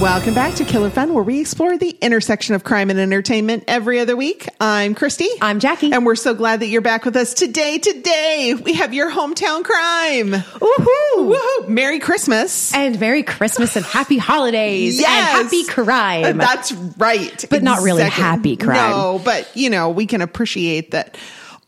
[0.00, 4.00] Welcome back to Killer Fun, where we explore the intersection of crime and entertainment every
[4.00, 4.46] other week.
[4.60, 5.28] I'm Christy.
[5.40, 5.92] I'm Jackie.
[5.92, 7.78] And we're so glad that you're back with us today.
[7.78, 10.32] Today, we have your hometown crime.
[10.32, 11.34] Woohoo!
[11.34, 11.68] Woohoo!
[11.68, 12.74] Merry Christmas.
[12.74, 15.08] And Merry Christmas and Happy Holidays Yes.
[15.36, 16.36] and Happy Crime.
[16.38, 17.44] That's right.
[17.48, 18.22] But not really Exactly.
[18.24, 18.90] happy crime.
[18.90, 21.16] No, but you know, we can appreciate that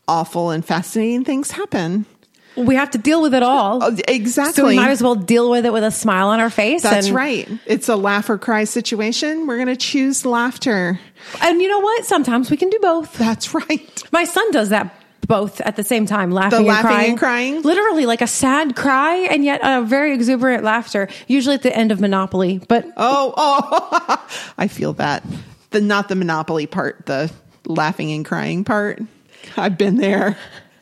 [0.07, 2.05] awful and fascinating things happen.
[2.57, 3.83] We have to deal with it all.
[3.83, 4.53] Oh, Exactly.
[4.53, 6.83] So we might as well deal with it with a smile on our face.
[6.83, 7.49] That's and, right.
[7.65, 9.47] It's a laugh or cry situation.
[9.47, 10.99] We're going to choose laughter.
[11.41, 12.05] And you know what?
[12.05, 13.17] Sometimes we can do both.
[13.17, 14.03] That's right.
[14.11, 14.93] My son does that
[15.27, 17.09] both at the same time, laughing, and, laughing crying.
[17.09, 17.61] and crying?
[17.61, 21.91] Literally like a sad cry and yet a very exuberant laughter, usually at the end
[21.91, 22.59] of Monopoly.
[22.67, 24.27] But Oh, oh,
[24.57, 25.23] I feel that.
[25.71, 27.31] The not the monopoly part, the
[27.65, 29.01] laughing and crying part.
[29.57, 30.37] I've been there.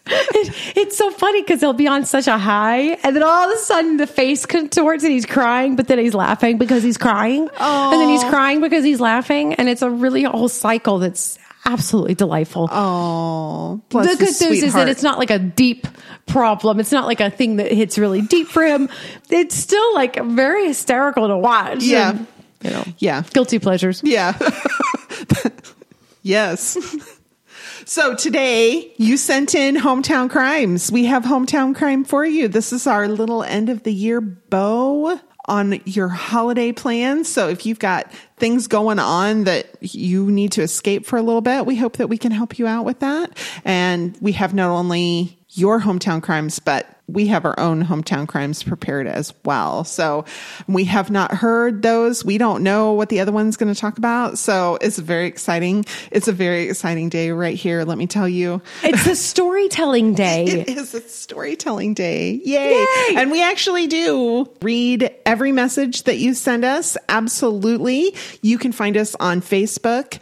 [0.07, 3.55] It, it's so funny because he'll be on such a high and then all of
[3.55, 7.49] a sudden the face contorts and he's crying, but then he's laughing because he's crying.
[7.59, 9.53] And then he's crying because he's laughing.
[9.55, 12.69] And it's a really whole cycle that's absolutely delightful.
[12.71, 15.87] Oh, the good news is that it's not like a deep
[16.27, 16.79] problem.
[16.79, 18.89] It's not like a thing that hits really deep for him.
[19.29, 21.81] It's still like very hysterical to watch.
[21.83, 22.11] Yeah.
[22.11, 22.27] And,
[22.61, 23.23] you know, Yeah.
[23.33, 24.01] guilty pleasures.
[24.03, 24.37] Yeah.
[26.21, 26.77] yes.
[27.87, 30.91] So today you sent in hometown crimes.
[30.91, 32.47] We have hometown crime for you.
[32.47, 37.31] This is our little end of the year bow on your holiday plans.
[37.31, 41.41] So if you've got things going on that you need to escape for a little
[41.41, 43.37] bit, we hope that we can help you out with that.
[43.63, 48.63] And we have not only your hometown crimes, but we have our own hometown crimes
[48.63, 49.83] prepared as well.
[49.83, 50.25] So
[50.67, 52.25] we have not heard those.
[52.25, 54.39] We don't know what the other one's going to talk about.
[54.39, 55.85] So it's very exciting.
[56.11, 57.83] It's a very exciting day right here.
[57.83, 58.61] Let me tell you.
[58.83, 60.45] It's a storytelling day.
[60.45, 62.41] It is a storytelling day.
[62.43, 62.71] Yay.
[62.73, 63.15] Yay.
[63.17, 66.97] And we actually do read every message that you send us.
[67.07, 68.15] Absolutely.
[68.41, 70.19] You can find us on Facebook.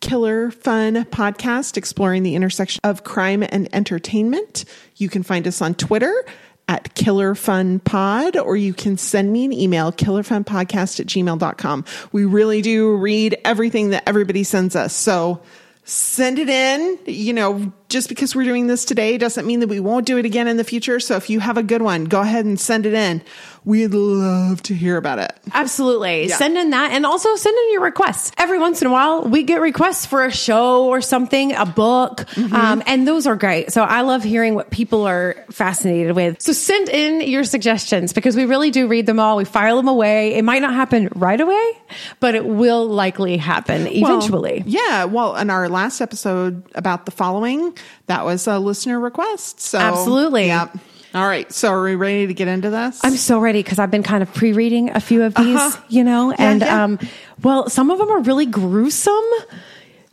[0.00, 4.64] Killer Fun Podcast, exploring the intersection of crime and entertainment.
[4.96, 6.24] You can find us on Twitter
[6.68, 11.84] at Killer Fun Pod, or you can send me an email, killerfunpodcast at gmail.com.
[12.12, 14.94] We really do read everything that everybody sends us.
[14.94, 15.40] So
[15.84, 16.98] send it in.
[17.06, 20.26] You know, just because we're doing this today doesn't mean that we won't do it
[20.26, 20.98] again in the future.
[20.98, 23.22] So if you have a good one, go ahead and send it in.
[23.66, 25.36] We'd love to hear about it.
[25.52, 26.28] Absolutely.
[26.28, 26.36] Yeah.
[26.36, 28.30] Send in that and also send in your requests.
[28.38, 32.18] Every once in a while, we get requests for a show or something, a book,
[32.36, 32.54] Mm-hmm.
[32.54, 33.72] um, and those are great.
[33.72, 36.40] So I love hearing what people are fascinated with.
[36.40, 39.36] So send in your suggestions because we really do read them all.
[39.36, 40.34] We file them away.
[40.34, 41.72] It might not happen right away,
[42.20, 44.62] but it will likely happen eventually.
[44.64, 45.04] Well, yeah.
[45.06, 49.60] Well, in our last episode about the following, that was a listener request.
[49.60, 50.46] So Absolutely.
[50.46, 50.68] Yeah.
[51.16, 51.50] All right.
[51.50, 53.00] So are we ready to get into this?
[53.02, 55.80] I'm so ready because I've been kind of pre-reading a few of these, Uh-huh.
[55.88, 56.84] you know, Yeah, and yeah.
[56.84, 56.98] um,
[57.42, 59.24] well, some of them are really gruesome,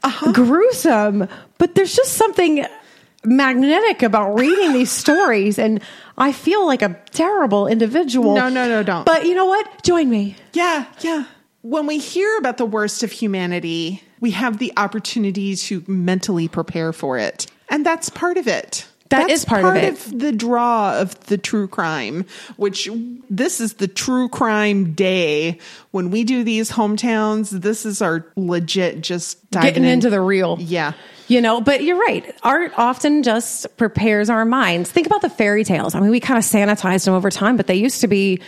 [0.02, 0.31] Uh-huh.
[0.31, 1.28] gruesome,
[1.58, 2.66] but there's just something
[3.25, 5.81] magnetic about reading these stories, and
[6.18, 8.34] I feel like a terrible individual.
[8.35, 9.06] No, no, no, don't.
[9.06, 9.84] But you know what?
[9.84, 10.38] Join me.
[10.53, 11.25] Yeah, yeah.
[11.64, 16.94] When we hear about the worst of humanity, we have the opportunity to mentally prepare
[16.94, 17.47] for it.
[17.70, 18.85] And that's part of it.
[19.13, 20.19] That that's is part of it.
[20.19, 22.25] the draw of the true crime,
[22.57, 22.90] which
[23.29, 25.59] this is the true crime day.
[25.91, 29.90] When we do these hometowns, this is our legit just diving Getting in.
[29.91, 30.57] into the real.
[30.59, 30.94] Yeah.
[31.28, 32.35] You know, but you're right.
[32.44, 34.91] Art often just prepares our minds.
[34.91, 35.96] Think about the fairy tales.
[35.96, 38.41] I mean, we kind of sanitized them over time, but they used to be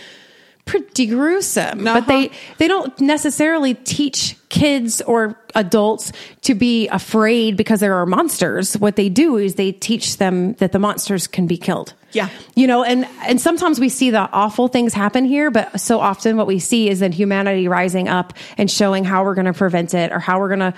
[0.65, 1.83] pretty gruesome.
[1.83, 2.11] But Uh-huh.
[2.11, 6.11] they they don't necessarily teach kids or adults
[6.41, 8.73] to be afraid because there are monsters.
[8.77, 11.93] What they do is they teach them that the monsters can be killed.
[12.13, 12.29] Yeah.
[12.55, 16.37] You know, and and sometimes we see the awful things happen here, but so often
[16.37, 19.93] what we see is then humanity rising up and showing how we're going to prevent
[19.93, 20.73] it or how we're going to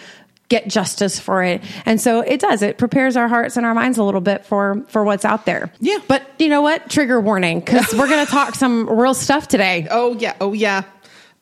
[0.50, 1.62] get justice for it.
[1.86, 2.62] And so it does.
[2.62, 5.72] It prepares our hearts and our minds a little bit for for what's out there.
[5.80, 5.98] Yeah.
[6.08, 6.90] But you know what?
[6.90, 9.88] Trigger warning cuz we're going to talk some real stuff today.
[9.98, 10.84] Oh yeah, oh yeah.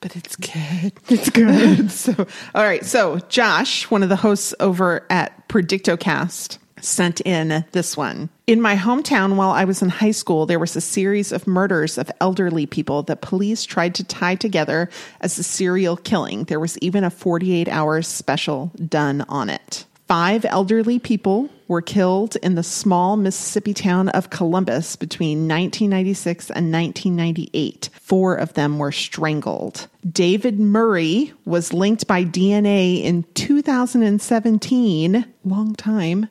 [0.02, 0.94] But it's good.
[1.10, 1.92] It's good.
[2.04, 2.14] so,
[2.54, 2.86] all right.
[2.86, 8.30] So, Josh, one of the hosts over at Predictocast, sent in this one.
[8.48, 11.98] In my hometown, while I was in high school, there was a series of murders
[11.98, 14.90] of elderly people that police tried to tie together
[15.22, 16.44] as a serial killing.
[16.46, 19.86] There was even a 48 hour special done on it.
[20.08, 26.72] Five elderly people were killed in the small Mississippi town of Columbus between 1996 and
[26.72, 27.90] 1998.
[28.00, 29.88] Four of them were strangled.
[30.08, 36.30] David Murray was linked by DNA in 2017, long time,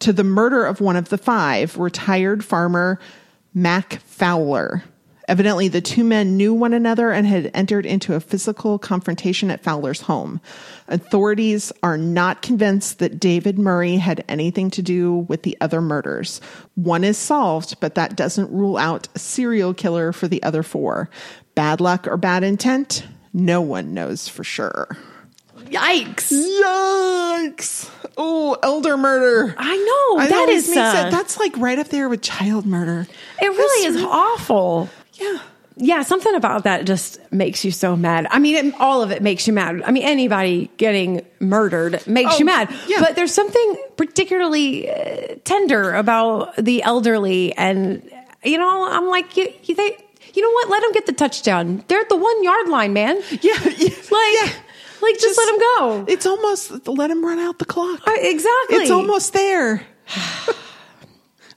[0.00, 2.98] to the murder of one of the five, retired farmer
[3.54, 4.84] Mac Fowler.
[5.28, 9.62] Evidently, the two men knew one another and had entered into a physical confrontation at
[9.62, 10.40] Fowler's home.
[10.88, 16.40] Authorities are not convinced that David Murray had anything to do with the other murders.
[16.74, 21.08] One is solved, but that doesn't rule out a serial killer for the other four.
[21.54, 23.06] Bad luck or bad intent?
[23.32, 24.88] No one knows for sure.
[25.72, 26.32] Yikes.
[26.32, 27.90] Yikes!
[28.16, 29.54] Oh, elder murder.
[29.56, 30.20] I know.
[30.20, 33.06] I that is, makes uh, that's like right up there with child murder.
[33.40, 34.90] it really That's is awful.
[35.14, 35.38] Yeah.
[35.76, 38.26] Yeah, something about that just makes you so mad.
[38.30, 39.80] I mean, it, all of it makes you mad.
[39.82, 42.68] I mean, anybody getting murdered makes Oh, you mad.
[42.86, 43.00] yeah.
[43.00, 48.02] But there's something particularly uh, tender about the elderly, and
[48.44, 49.96] you know, I'm like, you, you, they,
[50.34, 50.68] you know what?
[50.68, 51.82] Let them get the touchdown.
[51.88, 53.16] They're at the one yard line, man.
[53.40, 53.54] Yeah.
[53.64, 53.88] yeah.
[54.10, 54.52] Like, yeah.
[55.02, 56.04] Like just, let him go.
[56.08, 58.00] It's almost let him run out the clock.
[58.06, 58.76] Uh, exactly.
[58.78, 59.84] It's almost there.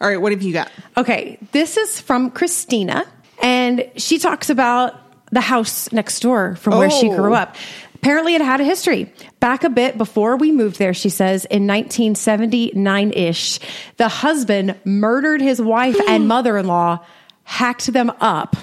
[0.02, 0.72] All right, what have you got?
[0.98, 3.06] Okay, this is from Christina,
[3.42, 4.96] and she talks about
[5.32, 7.16] the house next door from where she Oh.
[7.16, 7.56] grew up.
[7.96, 9.12] Apparently, it had a history.
[9.40, 13.60] Back a bit before we moved there, she says, in 1979 ish,
[13.98, 17.00] the husband murdered his wife and mother in law,
[17.44, 18.56] hacked them up.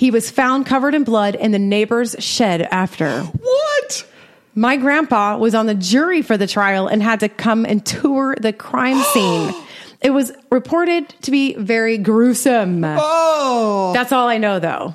[0.00, 3.20] He was found covered in blood in the neighbor's shed after.
[3.20, 4.06] What?
[4.54, 8.34] My grandpa was on the jury for the trial and had to come and tour
[8.40, 9.52] the crime scene.
[10.00, 12.82] It was reported to be very gruesome.
[12.82, 14.94] Oh, That's all I know, though.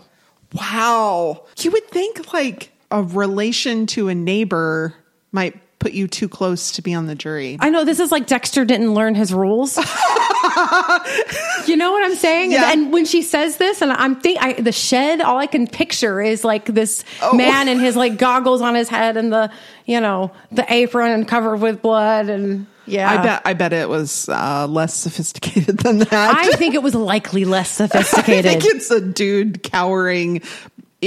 [0.53, 1.45] wow.
[1.59, 4.95] You would think like a relation to a neighbor
[5.31, 5.53] might
[5.85, 7.57] put you too close to be on the jury.
[7.59, 9.77] I know this is like Dexter didn't learn his rules.
[11.67, 12.51] you know what I'm saying?
[12.51, 12.71] Yeah.
[12.71, 16.19] And when she says this, and I'm think I, the shed, all I can picture
[16.21, 17.35] is like this Oh.
[17.35, 19.51] man and his like goggles on his head and the
[19.85, 23.11] you know the apron and covered with blood and yeah.
[23.11, 23.41] I bet.
[23.45, 26.11] I bet it was uh, less sophisticated than that.
[26.11, 28.45] I think it was likely less sophisticated.
[28.47, 30.41] I think it's a dude cowering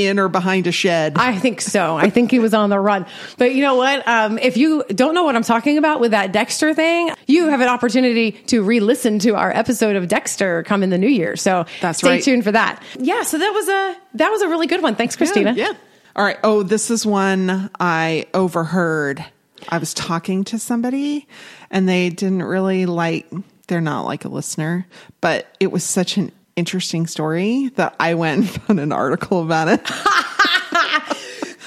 [0.06, 1.14] in or behind a shed.
[1.16, 1.96] I think so.
[1.96, 3.06] I think he was on the run.
[3.36, 4.06] But you know what?
[4.06, 7.60] Um, if you don't know what I'm talking about with that Dexter thing, you have
[7.60, 11.36] an opportunity to re-listen to our episode of Dexter come in the new year.
[11.36, 12.22] So That's stay right.
[12.22, 12.82] tuned for that.
[12.98, 13.22] Yeah.
[13.22, 14.94] So that was a that was a really good one.
[14.94, 15.52] Thanks, Christina.
[15.52, 15.72] Yeah.
[16.16, 16.38] All right.
[16.42, 19.24] Oh, this is one I overheard.
[19.68, 21.26] I was talking to somebody
[21.70, 23.30] and they didn't really like,
[23.66, 24.86] they're not like a listener,
[25.20, 29.68] but it was such an interesting story that I went and found an article about
[29.68, 29.80] it.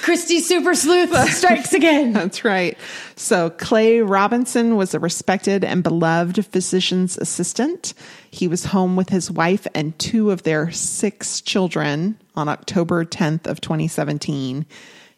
[0.02, 2.12] Christy Super Sleuth strikes again.
[2.14, 2.78] That's right.
[3.16, 7.94] So Clay Robinson was a respected and beloved physician's assistant.
[8.32, 13.46] He was home with his wife and two of their six children on October 10th
[13.46, 14.66] of 2017.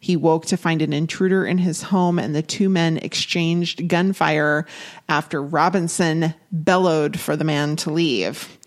[0.00, 4.66] He woke to find an intruder in his home and the two men exchanged gunfire
[5.08, 8.58] after Robinson bellowed for the man to leave.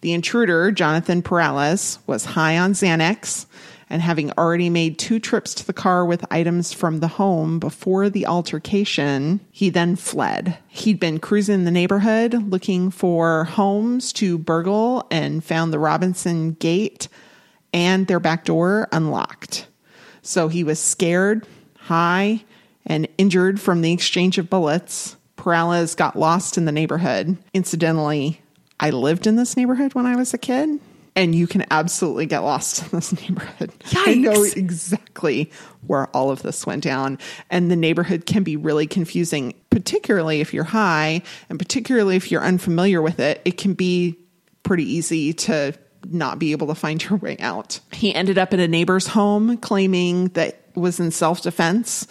[0.00, 3.46] The intruder, Jonathan Perales, was high on Xanax
[3.90, 8.08] and having already made two trips to the car with items from the home before
[8.08, 10.56] the altercation, he then fled.
[10.68, 17.08] He'd been cruising the neighborhood looking for homes to burgle and found the Robinson gate
[17.72, 19.66] and their back door unlocked.
[20.22, 21.46] So he was scared,
[21.76, 22.44] high,
[22.86, 25.16] and injured from the exchange of bullets.
[25.34, 27.36] Perales got lost in the neighborhood.
[27.54, 28.40] Incidentally,
[28.80, 30.80] I lived in this neighborhood when I was a kid,
[31.14, 33.70] and you can absolutely get lost in this neighborhood.
[33.94, 35.50] I know exactly
[35.86, 37.18] where all of this went down.
[37.50, 42.42] And the neighborhood can be really confusing, particularly if you're high, and particularly if you're
[42.42, 43.42] unfamiliar with it.
[43.44, 44.18] It can be
[44.62, 45.74] pretty easy to
[46.08, 47.80] not be able to find your way out.
[47.92, 52.06] He ended up in a neighbor's home claiming that was in self defense,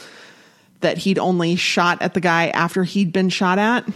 [0.81, 3.87] that he'd only shot at the guy after he'd been shot at,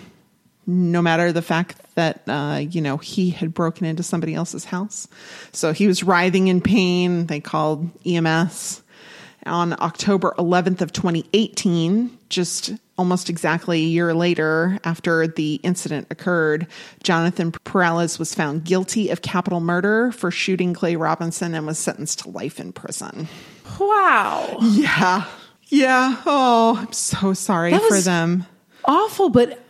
[0.66, 5.08] no matter the fact that, uh, you know, he had broken into somebody else's house.
[5.52, 7.28] So he was writhing in pain.
[7.28, 8.82] They called EMS.
[9.46, 16.68] On October 11th of 2018, just almost exactly a year later after the incident occurred,
[17.04, 22.20] Jonathan Perales was found guilty of capital murder for shooting Clay Robinson and was sentenced
[22.20, 23.28] to life in prison.
[23.80, 24.58] Wow.
[24.62, 25.26] Yeah.
[25.68, 26.22] Yeah.
[26.26, 28.46] Oh, I'm so sorry That for them.
[28.86, 29.63] Awful, but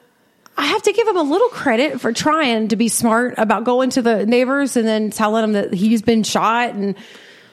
[0.57, 3.89] I have to give him a little credit for trying to be smart about going
[3.91, 6.95] to the neighbors and then telling them that he's been shot and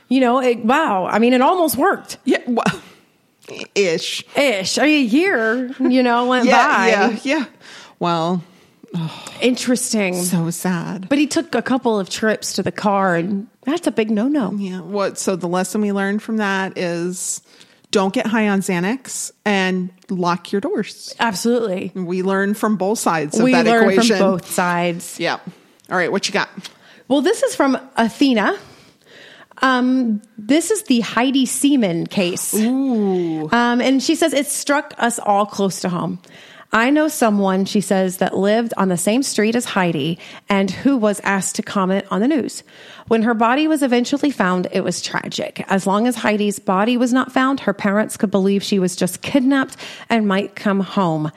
[0.08, 1.06] you know, it, wow.
[1.06, 2.18] I mean, it almost worked.
[2.24, 2.38] Yeah.
[2.46, 2.64] Well,
[3.76, 4.24] ish.
[4.36, 4.76] Ish.
[4.78, 6.66] I mean, a year, you know, went Yeah.
[6.66, 6.88] by.
[6.88, 7.18] Yeah.
[7.22, 7.44] Yeah.
[8.00, 8.42] Well,
[9.40, 10.14] Interesting.
[10.14, 11.08] so sad.
[11.08, 14.26] But he took a couple of trips to the car, and that's a big no
[14.28, 14.52] no.
[14.52, 14.80] Yeah.
[14.80, 15.16] What?
[15.18, 17.40] So the lesson we learned from that is
[17.90, 21.14] don't get high on Xanax and lock your doors.
[21.18, 21.90] Absolutely.
[21.94, 24.16] We learn from both sides of We that learn equation.
[24.18, 25.18] from both sides.
[25.18, 25.34] Yeah.
[25.90, 26.10] All right.
[26.12, 26.48] What you got?
[27.08, 28.56] Well, this is from Athena.
[29.62, 32.54] Um, this is the Heidi Seeman case.
[32.54, 36.18] Um, and she says it struck us all close to home.
[36.72, 40.96] I know someone, she says, that lived on the same street as Heidi and who
[40.96, 42.62] was asked to comment on the news.
[43.08, 45.64] When her body was eventually found, it was tragic.
[45.66, 49.20] As long as Heidi's body was not found, her parents could believe she was just
[49.20, 49.76] kidnapped
[50.08, 51.32] and might come home.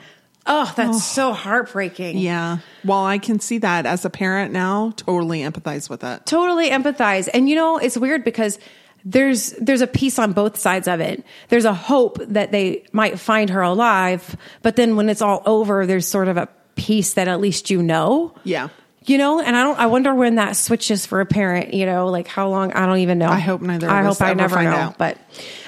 [0.46, 2.18] Oh, that's so heartbreaking.
[2.18, 2.58] Yeah.
[2.84, 6.26] Well, I can see that as a parent now, totally empathize with it.
[6.26, 8.58] totally empathize and you know it's weird because
[9.04, 13.18] there's there's a piece on both sides of it there's a hope that they might
[13.18, 17.28] find her alive but then when it's all over there's sort of a piece that
[17.28, 18.68] at least you know Yeah.
[19.04, 22.06] you know and i don't i wonder when that switches for a parent you know
[22.08, 24.62] like how long i don't even know I hope neither of i hope i never
[24.62, 24.98] know out.
[24.98, 25.18] but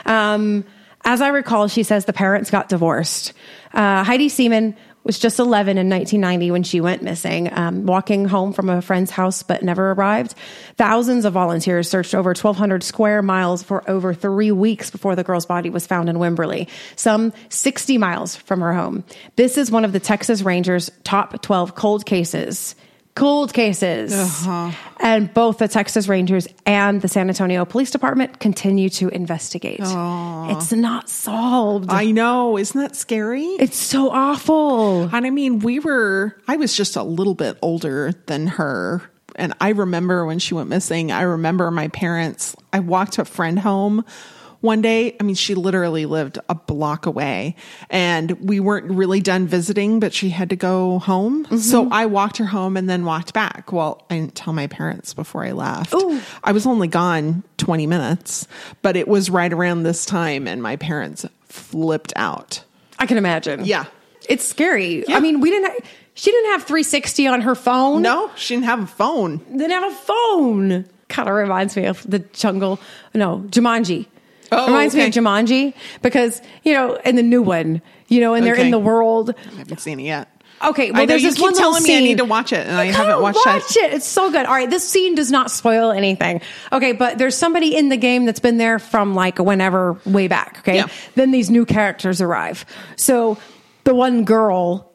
[0.06, 0.64] um
[1.04, 3.34] as i recall she says the parents got divorced
[3.74, 4.74] uh, heidi seeman
[5.06, 9.10] was just 11 in 1990 when she went missing, um, walking home from a friend's
[9.10, 10.34] house but never arrived.
[10.76, 15.46] Thousands of volunteers searched over 1,200 square miles for over three weeks before the girl's
[15.46, 19.04] body was found in Wimberley, some 60 miles from her home.
[19.36, 22.74] This is one of the Texas Rangers' top 12 cold cases.
[23.16, 24.12] Cold cases.
[24.12, 24.70] Uh-huh.
[25.00, 29.80] And both the Texas Rangers and the San Antonio Police Department continue to investigate.
[29.80, 31.90] It's not solved.
[31.90, 32.58] I know.
[32.58, 33.44] Isn't that scary?
[33.44, 35.04] it's so awful.
[35.14, 39.02] And I mean, we were, I was just a little bit older than her.
[39.34, 43.58] And I remember when she went missing, I remember my parents, I walked a friend
[43.58, 44.04] home
[44.60, 45.16] one day.
[45.18, 47.56] I mean, she literally lived a block away
[47.90, 51.44] and we weren't really done visiting, but she had to go home.
[51.44, 51.56] Mm-hmm.
[51.58, 53.72] So I walked her home and then walked back.
[53.72, 55.94] Well, I didn't tell my parents before I left.
[56.44, 58.46] I was only gone 20 minutes,
[58.82, 62.62] but it was right around this time and my parents flipped out.
[62.98, 63.64] I can imagine.
[63.64, 63.84] Yeah.
[64.28, 65.04] It's scary.
[65.06, 65.16] Yeah.
[65.16, 65.70] I mean, we didn't.
[65.70, 68.00] Ha- she didn't have 360 on her phone.
[68.02, 69.36] No, she didn't have a phone.
[69.50, 70.86] didn't have a phone.
[71.08, 72.80] Kind of reminds me of the jungle.
[73.14, 74.06] No, Jumanji.
[74.52, 78.44] Oh, reminds me of Jumanji because you know, in the new one, you know, and
[78.46, 78.64] they're Okay.
[78.64, 79.34] in the world.
[79.36, 80.28] I haven't seen it yet.
[80.64, 82.24] Okay, well, I know there's you this keep one telling me I scene- need to
[82.24, 83.76] watch it, and I You haven't watched watch it.
[83.76, 83.92] it.
[83.94, 84.46] It's so good.
[84.46, 86.40] All right, this scene does not spoil anything.
[86.72, 90.60] Okay, but there's somebody in the game that's been there from like whenever way back.
[90.60, 90.86] Okay, Yeah.
[91.14, 92.64] then these new characters arrive.
[92.96, 93.36] So
[93.84, 94.90] the one girl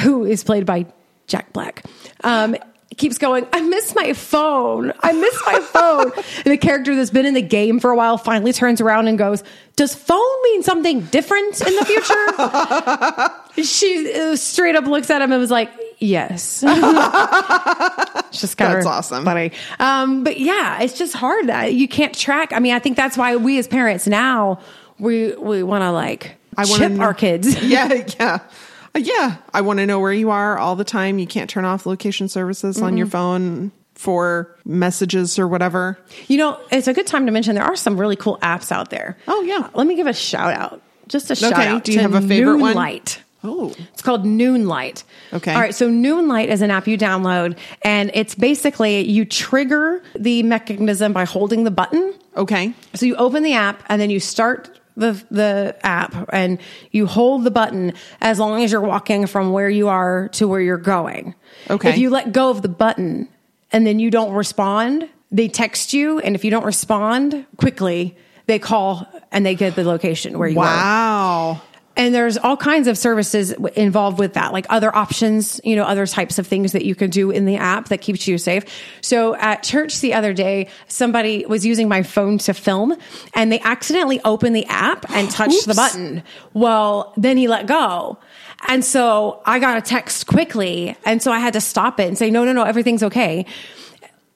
[0.00, 0.86] who is played by
[1.26, 1.84] Jack Black.
[2.24, 2.56] Um,
[2.98, 4.92] keeps going, I miss my phone.
[5.00, 6.12] I miss my phone.
[6.44, 9.18] and the character that's been in the game for a while finally turns around and
[9.18, 9.42] goes,
[9.76, 11.84] Does phone mean something different in the
[13.54, 13.62] future?
[13.62, 16.64] she uh, straight up looks at him and was like, Yes.
[16.66, 19.24] it's just kind That's of awesome.
[19.24, 19.52] funny.
[19.78, 22.52] Um, but yeah, it's just hard you can't track.
[22.52, 24.60] I mean, I think that's why we as parents now
[24.98, 27.62] we we want to like I chip our kids.
[27.62, 28.38] yeah, yeah.
[28.94, 31.18] Uh, yeah, I want to know where you are all the time.
[31.18, 35.98] You can't turn off location services on your phone for messages or whatever.
[36.28, 38.90] You know, it's a good time to mention there are some really cool apps out
[38.90, 39.16] there.
[39.28, 39.68] Oh, yeah.
[39.74, 40.82] Let me give a shout out.
[41.08, 41.84] Just a shout out.
[41.84, 42.70] do you have a favorite one?
[42.74, 43.22] Noonlight.
[43.44, 45.02] Oh, It's called Noonlight.
[45.32, 45.52] Okay.
[45.52, 45.74] All right.
[45.74, 51.24] So Noonlight is an app you download, and it's basically you trigger the mechanism by
[51.24, 52.14] holding the button.
[52.36, 52.72] okay.
[52.94, 56.58] So you open the app and then you start the the app and
[56.90, 60.60] you hold the button as long as you're walking from where you are to where
[60.60, 61.34] you're going.
[61.70, 61.90] Okay.
[61.90, 63.28] If you let go of the button
[63.70, 68.58] and then you don't respond, they text you and if you don't respond quickly, they
[68.58, 70.64] call and they get the location where you are.
[70.64, 71.62] Wow.
[71.96, 76.06] And there's all kinds of services involved with that, like other options, you know, other
[76.06, 78.64] types of things that you can do in the app that keeps you safe.
[79.02, 82.96] So at church the other day, somebody was using my phone to film
[83.34, 86.22] and they accidentally opened the app and touched the button.
[86.54, 88.18] Well, then he let go.
[88.68, 90.96] And so I got a text quickly.
[91.04, 93.44] And so I had to stop it and say, no, no, no, everything's okay.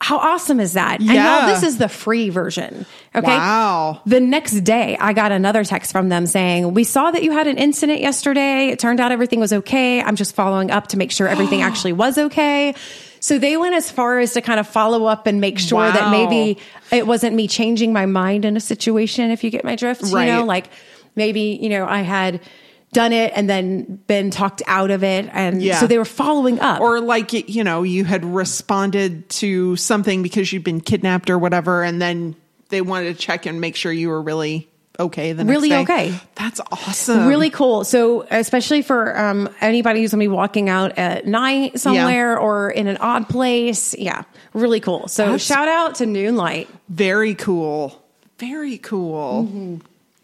[0.01, 1.01] How awesome is that?
[1.01, 1.23] And Yeah.
[1.23, 2.85] now this is the free version.
[3.15, 3.27] Okay.
[3.27, 4.03] Wow.
[4.05, 7.47] The next day, I got another text from them saying, We saw that you had
[7.47, 8.69] an incident yesterday.
[8.69, 10.03] It turned out everything was okay.
[10.03, 12.75] I'm just following up to make sure everything actually was okay.
[13.21, 16.11] So they went as far as to kind of follow up and make sure that
[16.11, 16.59] maybe
[16.93, 20.03] it wasn't me changing my mind in a situation, if you get my drift.
[20.03, 20.69] You know, like
[21.17, 22.41] maybe, you know, I had
[22.97, 25.29] done it and then been talked out of it.
[25.33, 25.79] And Yeah.
[25.79, 26.81] so they were following up.
[26.81, 31.83] Or like you know, you had responded to something because you'd been kidnapped or whatever,
[31.85, 32.35] and then
[32.71, 35.33] they wanted to check and make sure you were really okay.
[35.35, 35.81] The next Really day.
[35.83, 36.21] okay.
[36.37, 37.27] That's awesome.
[37.29, 37.85] really cool.
[37.85, 42.87] So, especially for um, anybody who's gonna be walking out at night somewhere or in
[42.89, 44.23] an odd place, yeah,
[44.55, 45.07] really cool.
[45.09, 46.67] So, That's- shout out to Noonlight.
[46.89, 48.03] very cool.
[48.39, 49.45] Very cool.
[49.45, 49.77] Mm-hmm.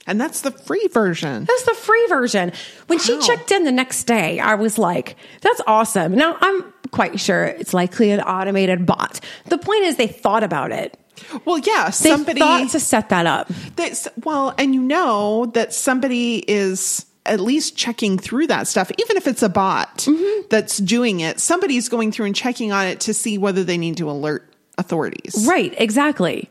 [0.07, 1.45] And that's the free version.
[1.45, 2.53] That's the free version.
[2.89, 7.21] When she checked in the next day, I was like, "That's awesome." Now, I'm quite
[7.21, 9.21] sure it's likely an automated bot.
[9.47, 10.99] The point is, they thought about it
[11.45, 13.49] Well, yeah, They somebody thought to set that up.
[13.77, 19.17] that's well, and you know that somebody is at least checking through that stuff, even
[19.17, 20.49] if it's a bot Mm-hmm.
[20.51, 21.39] that's doing it.
[21.39, 25.47] Somebody's going through and checking on it to see whether they need to alert authorities.
[25.49, 26.51] Right, exactly.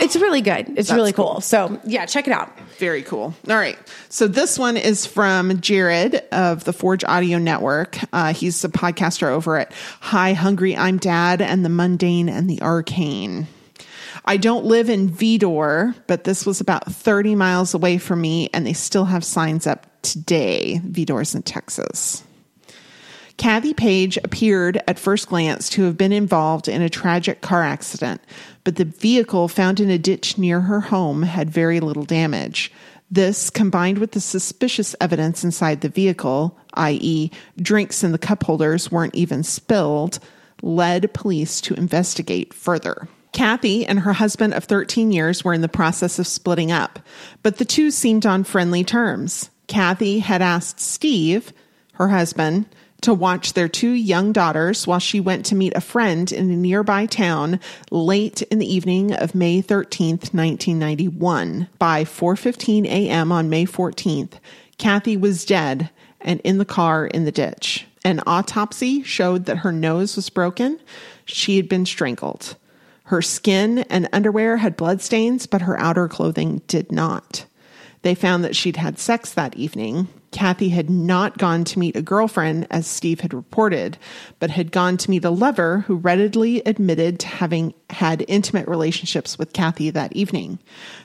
[0.00, 0.78] It's really good.
[0.78, 1.40] It's really cool.
[1.40, 2.58] So, yeah, check it out.
[2.78, 3.34] Very cool.
[3.48, 3.78] All right.
[4.08, 7.98] So this one is from Jared of the Forge Audio Network.
[8.12, 12.60] Uh, he's a podcaster over at Hi Hungry I'm Dad and the Mundane and the
[12.62, 13.46] Arcane.
[14.24, 18.66] I don't live in Vidor, but this was about 30 miles away from me, and
[18.66, 20.80] they still have signs up today.
[20.84, 22.22] Vidor's in Texas.
[23.40, 28.20] Kathy Page appeared at first glance to have been involved in a tragic car accident,
[28.64, 32.70] but the vehicle found in a ditch near her home had very little damage.
[33.10, 38.92] This, combined with the suspicious evidence inside the vehicle, i.e., drinks in the cup holders
[38.92, 40.18] weren't even spilled,
[40.60, 43.08] led police to investigate further.
[43.32, 46.98] Kathy and her husband of 13 years were in the process of splitting up,
[47.42, 49.48] but the two seemed on friendly terms.
[49.66, 51.54] Kathy had asked Steve,
[51.94, 52.66] her husband,
[53.02, 56.56] to watch their two young daughters while she went to meet a friend in a
[56.56, 61.68] nearby town late in the evening of May 13th, 1991.
[61.78, 63.32] By 4:15 a.m.
[63.32, 64.32] on May 14th,
[64.78, 65.90] Kathy was dead
[66.20, 67.86] and in the car in the ditch.
[68.04, 70.80] An autopsy showed that her nose was broken.
[71.24, 72.56] She had been strangled.
[73.04, 77.44] Her skin and underwear had bloodstains, but her outer clothing did not.
[78.02, 80.08] They found that she'd had sex that evening.
[80.32, 83.98] Kathy had not gone to meet a girlfriend, as Steve had reported,
[84.38, 89.38] but had gone to meet a lover who readily admitted to having had intimate relationships
[89.38, 90.58] with Kathy that evening.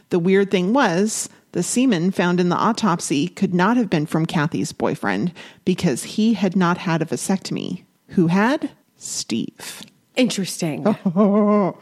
[0.09, 4.25] The weird thing was, the semen found in the autopsy could not have been from
[4.25, 7.83] Kathy's boyfriend because he had not had a vasectomy.
[8.09, 8.71] Who had?
[8.97, 9.81] Steve.
[10.15, 10.83] Interesting.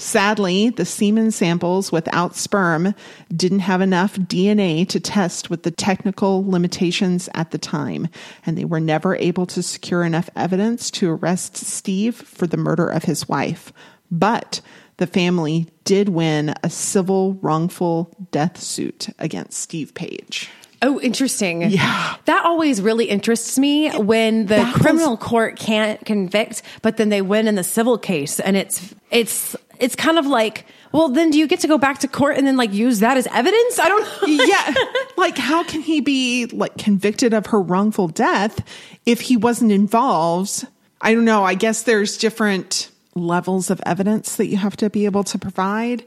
[0.00, 2.94] Sadly, the semen samples without sperm
[3.36, 8.08] didn't have enough DNA to test with the technical limitations at the time,
[8.46, 12.88] and they were never able to secure enough evidence to arrest Steve for the murder
[12.88, 13.74] of his wife.
[14.10, 14.62] But
[14.96, 20.48] the family did win a civil wrongful death suit against Steve Page.
[20.80, 21.70] Oh, interesting.
[21.70, 22.16] Yeah.
[22.24, 27.20] That always really interests me when the baffles- criminal court can't convict, but then they
[27.20, 31.38] win in the civil case and it's it's it's kind of like, well, then do
[31.38, 33.78] you get to go back to court and then like use that as evidence?
[33.78, 34.44] I don't know.
[34.44, 34.74] yeah.
[35.16, 38.64] Like, how can he be like convicted of her wrongful death
[39.04, 40.66] if he wasn't involved?
[41.00, 41.44] I don't know.
[41.44, 46.06] I guess there's different levels of evidence that you have to be able to provide.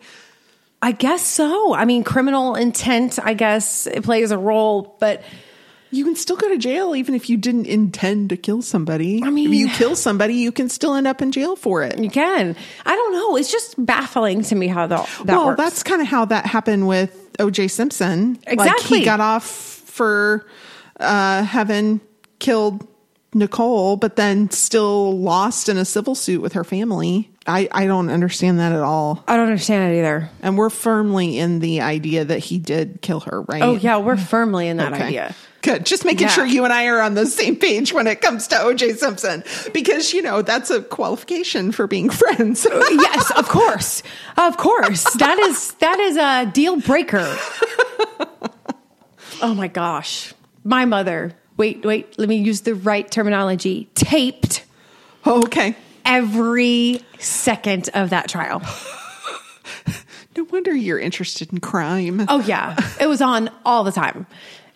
[0.81, 1.75] I guess so.
[1.75, 5.21] I mean, criminal intent, I guess it plays a role, but
[5.93, 9.21] You can still go to jail even if you didn't intend to kill somebody.
[9.23, 11.99] I mean- if you kill somebody, you can still end up in jail for it.
[11.99, 12.55] you can.
[12.85, 13.35] I don't know.
[13.37, 15.57] It's just baffling to me how that, that well, works.
[15.57, 17.67] that's kind of how that happened with O.J.
[17.69, 18.33] Simpson.
[18.47, 18.99] Like Exactly.
[18.99, 20.45] he got off for
[20.99, 22.01] uh, having
[22.39, 22.87] killed
[23.35, 27.29] Nicole, but then still lost in a civil suit with her family.
[27.47, 29.23] I, I don't understand that at all.
[29.27, 30.29] I don't understand it either.
[30.41, 33.61] And we're firmly in the idea that he did kill her, right?
[33.63, 35.03] Oh, yeah, we're firmly in that Okay.
[35.05, 35.35] idea.
[35.63, 35.85] Good.
[35.85, 36.33] Just making Yeah.
[36.33, 39.43] sure you and I are on the same page when it comes to OJ Simpson
[39.73, 42.67] because, you know, that's a qualification for being friends.
[42.69, 44.03] Oh, yes, of course.
[44.37, 45.03] Of course.
[45.13, 47.37] That is that is a deal breaker.
[49.41, 50.33] oh my gosh.
[50.65, 53.89] My mother, wait, wait, let me use the right terminology.
[53.95, 54.65] Taped
[55.25, 55.75] oh, okay.
[56.05, 58.61] every second of that trial.
[60.35, 62.25] No wonder you're interested in crime.
[62.27, 62.75] Oh yeah.
[62.99, 64.25] It was on all the time.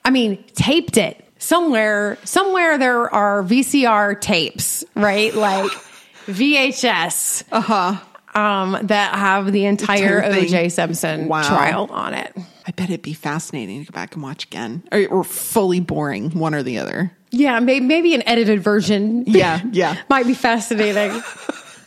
[0.08, 1.22] I mean, taped it.
[1.38, 5.36] Somewhere somewhere there are VCR tapes, right?
[5.36, 5.70] Like
[6.28, 7.44] VHS.
[7.52, 7.98] Uh-huh.
[8.40, 10.22] Um, that have the entire.
[10.22, 11.42] OJ Simpson Wow.
[11.48, 12.34] trial on it.
[12.68, 16.32] I bet it'd be fascinating to go back and watch again, or, or fully boring,
[16.32, 17.12] one or the other.
[17.32, 19.24] Yeah, maybe, maybe an edited version.
[19.28, 19.98] Yeah, yeah.
[20.10, 21.22] might be fascinating.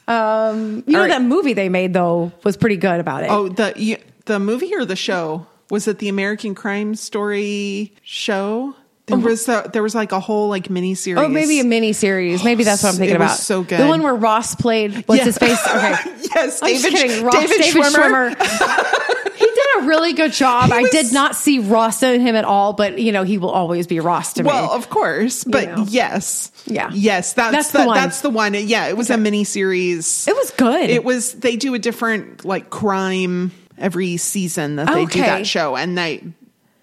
[0.09, 1.09] um, you know All right.
[1.09, 3.31] that movie they made though was pretty good about it.
[3.31, 8.75] Oh, the you, the movie or the show was it the American Crime Story show?
[9.07, 9.27] There uh-huh.
[9.29, 11.25] was a, there was like a whole like mini series.
[11.25, 12.45] Oh, maybe a mini series.
[12.45, 13.39] Maybe that's what I'm thinking It was about.
[13.39, 13.81] so good.
[13.81, 15.25] The one where Ross played what's Yeah.
[15.25, 15.59] his face?
[15.67, 15.95] Okay.
[16.35, 17.25] yes, I'm just David, kidding.
[17.25, 18.35] Ross, David, David, Schwimmer.
[18.37, 19.35] Schwimmer.
[19.35, 20.67] he did a really good job.
[20.67, 23.39] He I was- did not see Ross in him at all, but you know he
[23.39, 24.69] will always be Ross to Well, me.
[24.69, 25.87] Well, of course, but know.
[25.89, 26.91] yes, Yeah.
[26.93, 27.97] yes, that's, That's the, the one.
[27.97, 28.55] that's the one.
[28.55, 30.29] Yeah, it was a mini series.
[30.29, 30.89] It was good.
[30.89, 31.33] It was.
[31.33, 36.23] They do a different like crime every season that they do that show, and they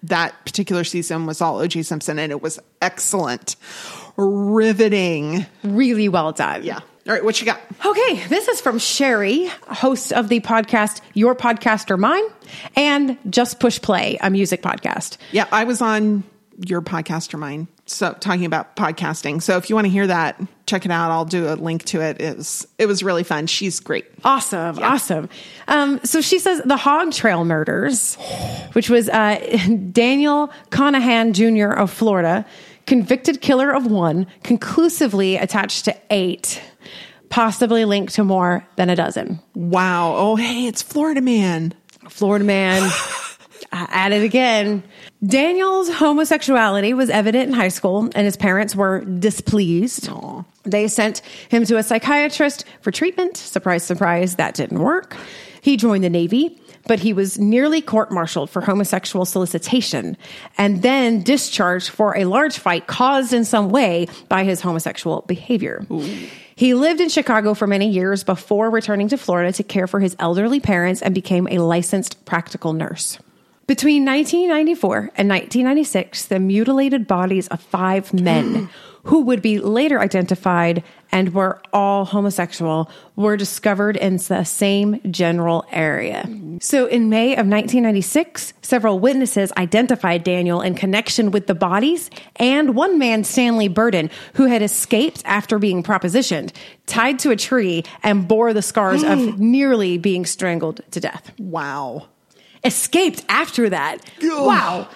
[0.04, 1.82] that particular season was all O.J.
[1.82, 3.56] Simpson, and it was excellent,
[4.16, 5.46] riveting.
[5.62, 6.62] really well done.
[6.64, 6.80] Yeah.
[7.06, 7.58] All right, what you got?
[7.86, 12.24] Okay, this is from Sherry, host of the podcast Your Podcast or Mine,
[12.76, 15.16] and Just Push Play, a music podcast.
[15.32, 16.22] Yeah, I was on
[16.66, 19.42] your podcast or mine, so talking about podcasting.
[19.42, 21.10] So if you want to hear that, check it out.
[21.10, 22.20] I'll do a link to it.
[22.20, 23.46] It was it was really fun.
[23.46, 24.06] She's great.
[24.24, 25.28] Awesome, awesome.
[25.68, 28.16] Um, so she says the Hog Trail murders,
[28.72, 29.38] which was uh,
[29.92, 31.72] Daniel Conahan Jr.
[31.72, 32.44] of Florida,
[32.86, 36.60] convicted killer of one, conclusively attached to eight,
[37.28, 39.40] possibly linked to more than a dozen.
[39.54, 40.14] Wow.
[40.16, 41.74] Oh, hey, it's Florida man.
[42.08, 42.90] Florida man.
[43.72, 44.82] at it again.
[45.24, 50.08] Daniel's homosexuality was evident in high school, and his parents were displeased.
[50.64, 53.36] They sent him to a psychiatrist for treatment.
[53.36, 55.16] Surprise, surprise, that didn't work.
[55.60, 60.16] He joined the Navy, but he was nearly court martialed for homosexual solicitation
[60.56, 65.84] and then discharged for a large fight caused in some way by his homosexual behavior.
[66.56, 70.16] He lived in Chicago for many years before returning to Florida to care for his
[70.18, 73.18] elderly parents and became a licensed practical nurse.
[73.68, 78.70] Between 1994 and 1996, the mutilated bodies of five men
[79.04, 85.66] who would be later identified and were all homosexual were discovered in the same general
[85.70, 86.26] area.
[86.60, 92.74] So in May of 1996, several witnesses identified Daniel in connection with the bodies and
[92.74, 96.52] one man, Stanley Burden, who had escaped after being propositioned,
[96.86, 102.08] tied to a tree and bore the scars of nearly being strangled to death Wow.
[102.64, 103.98] Escaped after that.
[104.22, 104.88] Wow.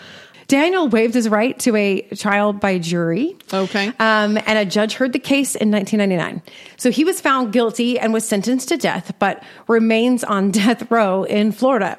[0.53, 3.35] Daniel waived his right to a trial by jury.
[3.55, 3.87] Okay.
[3.99, 6.43] Um, and a judge heard the case in 1999.
[6.77, 11.25] So he was found guilty and was sentenced to death, but remains on death row
[11.25, 11.99] in Florida.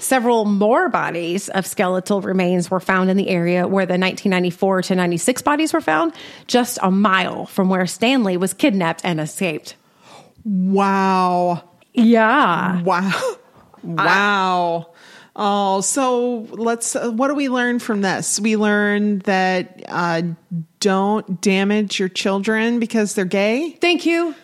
[0.00, 4.94] Several more bodies of skeletal remains were found in the area where the 1994 to
[4.96, 6.14] 96 bodies were found,
[6.48, 9.76] just a mile from where Stanley was kidnapped and escaped.
[10.44, 11.62] Wow.
[11.92, 12.82] Yeah.
[12.82, 13.36] Wow.
[13.84, 14.93] Wow.
[15.36, 16.94] Oh, so let's.
[16.94, 18.38] Uh, what do we learn from this?
[18.38, 20.22] We learn that uh,
[20.80, 23.70] don't damage your children because they're gay.
[23.80, 24.34] Thank you.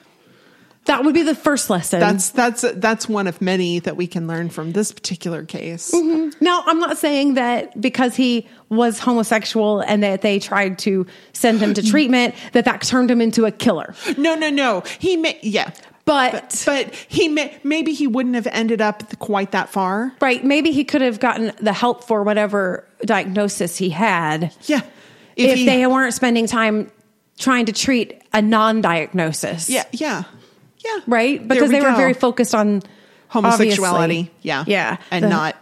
[0.86, 2.00] That would be the first lesson.
[2.00, 5.92] That's that's that's one of many that we can learn from this particular case.
[6.40, 11.60] Now, I'm not saying that because he was homosexual and that they tried to send
[11.60, 13.94] him to treatment that that turned him into a killer.
[14.16, 14.82] No, no, no.
[14.98, 15.70] He may, yeah,
[16.04, 20.12] But, but but he may maybe he wouldn't have ended up quite that far.
[20.20, 24.80] right, maybe he could have gotten the help for whatever diagnosis he had Yeah,
[25.36, 26.90] if, he- they weren't spending time
[27.38, 29.70] trying to treat a non-diagnosis.
[29.70, 30.24] yeah, yeah,
[30.78, 31.46] yeah, Right?
[31.46, 32.82] Because we they were very focused on
[33.28, 34.30] homosexuality.
[34.42, 34.96] Yeah, Yeah.
[35.10, 35.56] and The- not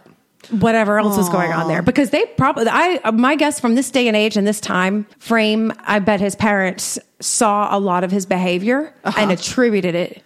[0.51, 4.07] whatever else was going on there because they probably i my guess from this day
[4.07, 8.25] and age and this time frame i bet his parents saw a lot of his
[8.25, 9.19] behavior uh-huh.
[9.21, 10.23] and attributed it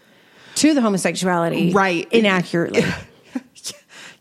[0.56, 2.08] to the homosexuality Right.
[2.12, 2.84] inaccurately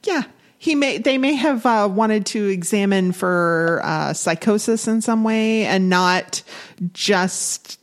[0.04, 0.22] Yeah,
[0.58, 0.98] he may.
[0.98, 6.42] They may have uh, wanted to examine for uh, psychosis in some way, and not
[6.92, 7.78] just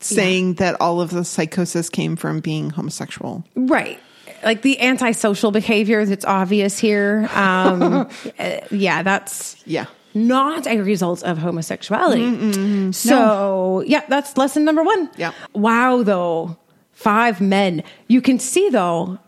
[0.00, 3.42] saying that all of the psychosis came from being homosexual.
[3.56, 3.98] right
[4.44, 7.82] like the antisocial behavior that's obvious here um
[8.38, 9.86] uh, yeah that's Yeah.
[10.12, 12.92] not a result of homosexuality.
[12.92, 15.08] So, yeah, that's lesson number one.
[15.16, 15.32] Yeah.
[15.54, 16.58] Wow, though,
[17.04, 17.84] five men.
[18.08, 19.18] You can see, though,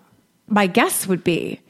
[0.49, 1.61] my guess would be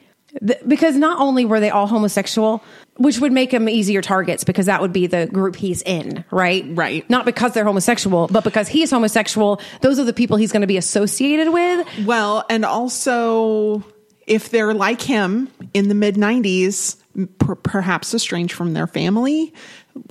[0.46, 2.62] th- because not only were they all homosexual,
[2.96, 6.64] which would make them easier targets because that would be the group he's in, right?
[6.68, 7.08] Right.
[7.10, 9.60] Not because they're homosexual, but because he's homosexual.
[9.82, 11.86] Those are the people he's going to be associated with.
[12.06, 13.84] Well, and also
[14.26, 16.96] if they're like him in the mid '90s,
[17.38, 19.52] per- perhaps estranged from their family,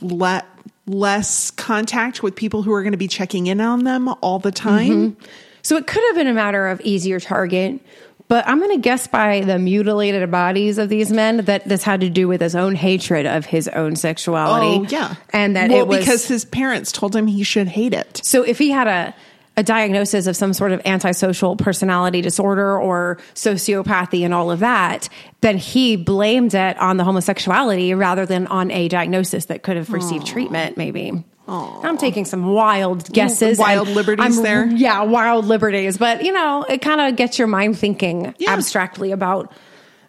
[0.01, 0.45] let
[0.87, 4.51] less contact with people who are going to be checking in on them all the
[4.51, 5.13] time.
[5.13, 5.25] Mm-hmm.
[5.65, 7.79] So it could have been a matter of easier target,
[8.27, 12.01] but I'm going to guess by the mutilated bodies of these men that this had
[12.01, 14.85] to do with his own hatred of his own sexuality.
[14.85, 15.15] Oh, yeah.
[15.31, 18.21] And that well, it was because his parents told him he should hate it.
[18.23, 19.15] so if he had a
[19.57, 25.07] a diagnosis of some sort of antisocial personality disorder or sociopathy and all of that,
[25.39, 29.91] then he blamed it on the homosexuality rather than on a diagnosis that could have
[29.91, 31.23] received treatment, maybe.
[31.47, 33.57] I'm taking some wild guesses.
[33.59, 34.65] Wild liberties I'm- there.
[34.67, 35.97] Yeah, wild liberties.
[35.97, 38.51] But you know, it kind of gets your mind thinking Yeah.
[38.53, 39.51] abstractly about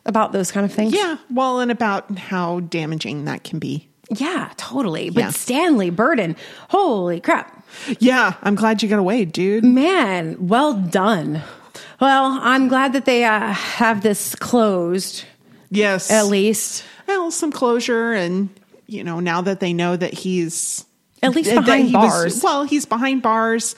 [0.05, 0.95] about those kind of things.
[0.95, 3.89] Yeah, well, and about how damaging that can be.
[4.09, 5.11] Yeah, totally.
[5.11, 5.31] But Yeah.
[5.31, 6.37] Stanley Burden,
[6.69, 7.65] holy crap.
[7.99, 9.65] Yeah, I'm glad you got away, dude.
[9.65, 11.43] Man, well done.
[12.01, 15.25] Well, I'm glad that they uh, have this closed
[15.71, 16.85] Yes, at least.
[17.09, 18.49] well, some closure, and
[18.87, 20.85] you know, now that they know that he's
[21.23, 22.43] At least behind he was- bars.
[22.43, 23.75] well, he's behind bars.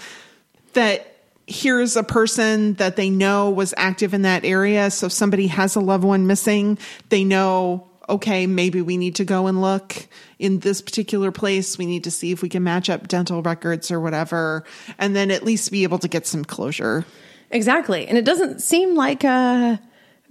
[0.74, 1.14] That
[1.46, 4.90] here's a person that they know was active in that area.
[4.90, 6.76] So if somebody has a loved one missing,
[7.08, 9.94] they know, okay, maybe we need to go and look
[10.38, 11.78] in this particular place.
[11.78, 14.64] We need to see if we can match up dental records or whatever,
[14.98, 17.06] and then at least be able to get some closure.
[17.50, 18.06] Exactly.
[18.06, 19.78] And it doesn't seem like uh,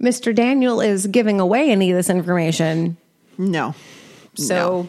[0.00, 0.32] Mr.
[0.32, 2.96] Daniel is giving away any of this information.
[3.36, 3.74] No.
[4.36, 4.88] So, No.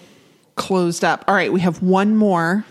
[0.60, 1.26] Closed up.
[1.28, 2.64] All right, we have one more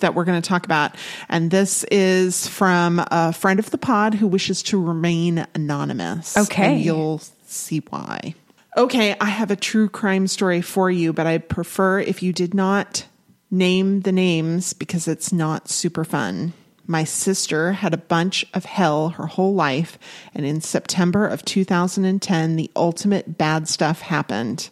[0.00, 0.96] that we're going to talk about,
[1.28, 6.36] and this is from a friend of the pod who wishes to remain anonymous.
[6.36, 6.74] Okay.
[6.74, 8.34] And you'll see why.
[8.76, 12.54] Okay, I have a true crime story for you, but I'd prefer if you did
[12.54, 13.06] not
[13.50, 16.52] name the names because it's not super fun.
[16.86, 19.98] My sister had a bunch of hell her whole life,
[20.34, 24.70] and in September of 2010, the ultimate bad stuff happened.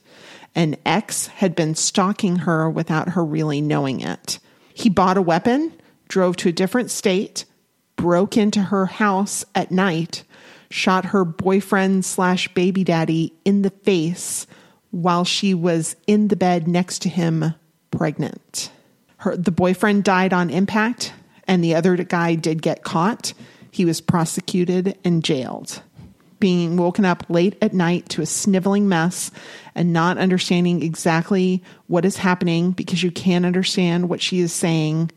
[0.56, 4.38] An ex had been stalking her without her really knowing it.
[4.72, 5.72] He bought a weapon,
[6.08, 7.44] drove to a different state,
[7.96, 10.24] broke into her house at night,
[10.70, 14.46] shot her boyfriend slash baby daddy in the face
[14.90, 17.54] while she was in the bed next to him,
[17.90, 18.70] pregnant.
[19.18, 21.12] Her, the boyfriend died on impact,
[21.46, 23.34] and the other guy did get caught.
[23.70, 25.82] He was prosecuted and jailed.
[26.46, 29.32] Being woken up late at night to a sniveling mess
[29.74, 35.10] and not understanding exactly what is happening because you can't understand what she is saying.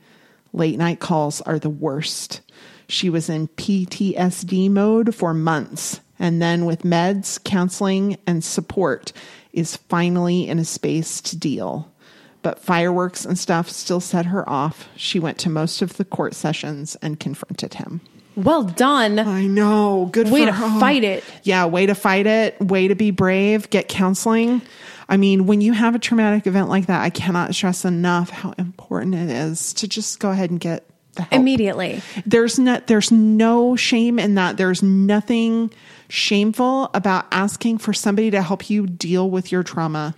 [0.53, 2.41] Late night calls are the worst.
[2.87, 9.13] She was in PTSD mode for months, and then with meds, counseling, and support,
[9.53, 11.93] is finally in a space to deal.
[12.41, 14.89] But fireworks and stuff still set her off.
[14.95, 18.01] She went to most of the court sessions and confronted him.
[18.43, 19.19] Well done.
[19.19, 20.09] I know.
[20.11, 20.79] Good Way for to her.
[20.79, 21.23] fight it.
[21.43, 22.59] Yeah, way to fight it.
[22.59, 23.69] Way to be brave.
[23.69, 24.61] Get counseling.
[25.07, 28.53] I mean, when you have a traumatic event like that, I cannot stress enough how
[28.57, 31.33] important it is to just go ahead and get the help.
[31.33, 32.01] Immediately.
[32.25, 34.57] There's not there's no shame in that.
[34.57, 35.71] There's nothing
[36.09, 40.13] shameful about asking for somebody to help you deal with your trauma.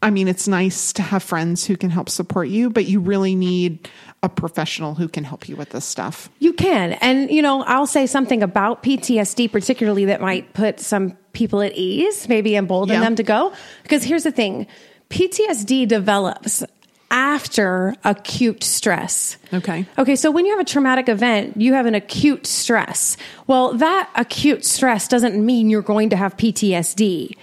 [0.00, 3.34] I mean, it's nice to have friends who can help support you, but you really
[3.34, 3.88] need
[4.22, 6.28] a professional who can help you with this stuff.
[6.40, 6.94] You can.
[6.94, 11.72] And, you know, I'll say something about PTSD, particularly that might put some people at
[11.74, 13.00] ease, maybe embolden Yeah.
[13.00, 13.52] them to go.
[13.84, 14.66] Because here's the thing
[15.08, 16.64] PTSD develops
[17.10, 19.38] after acute stress.
[19.54, 19.86] Okay.
[19.96, 23.16] Okay, so when you have a traumatic event, you have an acute stress.
[23.46, 27.34] Well, that acute stress doesn't mean you're going to have PTSD.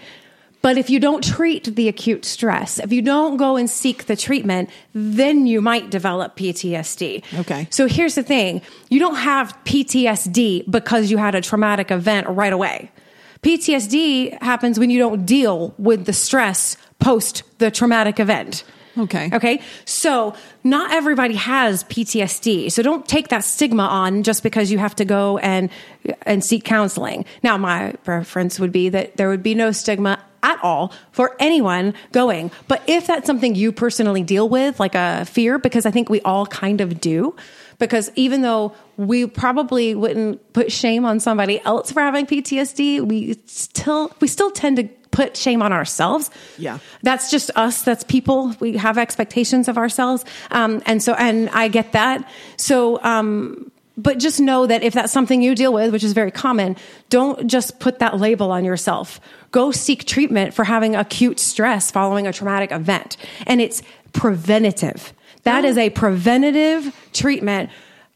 [0.62, 4.16] But if you don't treat the acute stress, if you don't go and seek the
[4.16, 7.24] treatment, then you might develop PTSD.
[7.42, 7.68] Okay.
[7.70, 12.54] So here's the thing you don't have PTSD because you had a traumatic event right
[12.54, 12.92] away.
[13.44, 18.64] PTSD happens when you don't deal with the stress post the traumatic event.
[18.98, 19.30] Okay.
[19.34, 19.62] Okay.
[19.84, 22.72] So not everybody has PTSD.
[22.72, 25.70] So don't take that stigma on just because you have to go and
[26.24, 27.26] and seek counseling.
[27.44, 31.94] Now my preference would be that there would be no stigma at all for anyone
[32.12, 32.52] going.
[32.68, 36.22] But if that's something you personally deal with, like a fear, because I think we
[36.22, 37.36] all kind of do,
[37.80, 43.38] because even though we probably wouldn't put shame on somebody else for having PTSD, we
[43.48, 46.30] still we still tend to put shame on ourselves.
[46.58, 46.80] Yeah.
[47.02, 47.82] That's just us.
[47.82, 48.54] That's people.
[48.60, 50.26] We have expectations of ourselves.
[50.52, 52.30] Um, and so, and I get that.
[52.58, 56.32] So, um, but just know that if that's something you deal with, which is very
[56.32, 56.76] common,
[57.10, 59.20] don't just put that label on yourself.
[59.52, 63.18] Go seek treatment for having acute stress following a traumatic event.
[63.48, 63.82] And it's
[64.14, 65.14] preventative.
[65.44, 65.68] That oh.
[65.68, 67.70] is a preventative treatment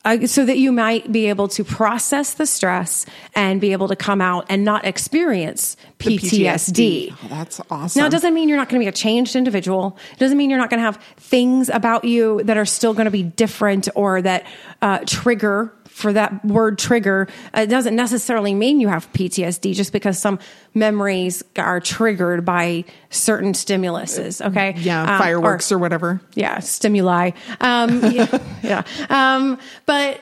[0.05, 3.95] uh, so that you might be able to process the stress and be able to
[3.95, 7.11] come out and not experience The PTSD.
[7.11, 7.99] Oh, that's awesome.
[7.99, 9.97] Now, it doesn't mean you're not going to be a changed individual.
[10.13, 13.05] It doesn't mean you're not going to have things about you that are still going
[13.05, 14.47] to be different or that
[14.81, 17.27] uh, trigger for that word trigger.
[17.53, 20.39] It doesn't necessarily mean you have PTSD just because some
[20.73, 24.45] memories are triggered by certain stimuluses.
[24.45, 24.75] Okay.
[24.77, 26.21] yeah, Um, fireworks or, whatever.
[26.35, 27.31] yeah, stimuli.
[27.59, 28.83] Um, yeah, yeah.
[29.09, 30.21] Um, but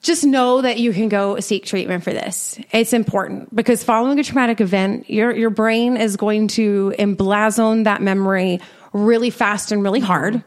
[0.00, 2.58] just know that you can go seek treatment for this.
[2.72, 8.00] It's important because following a traumatic event, your your brain is going to emblazon that
[8.00, 8.60] memory
[8.92, 10.42] really fast and really hard.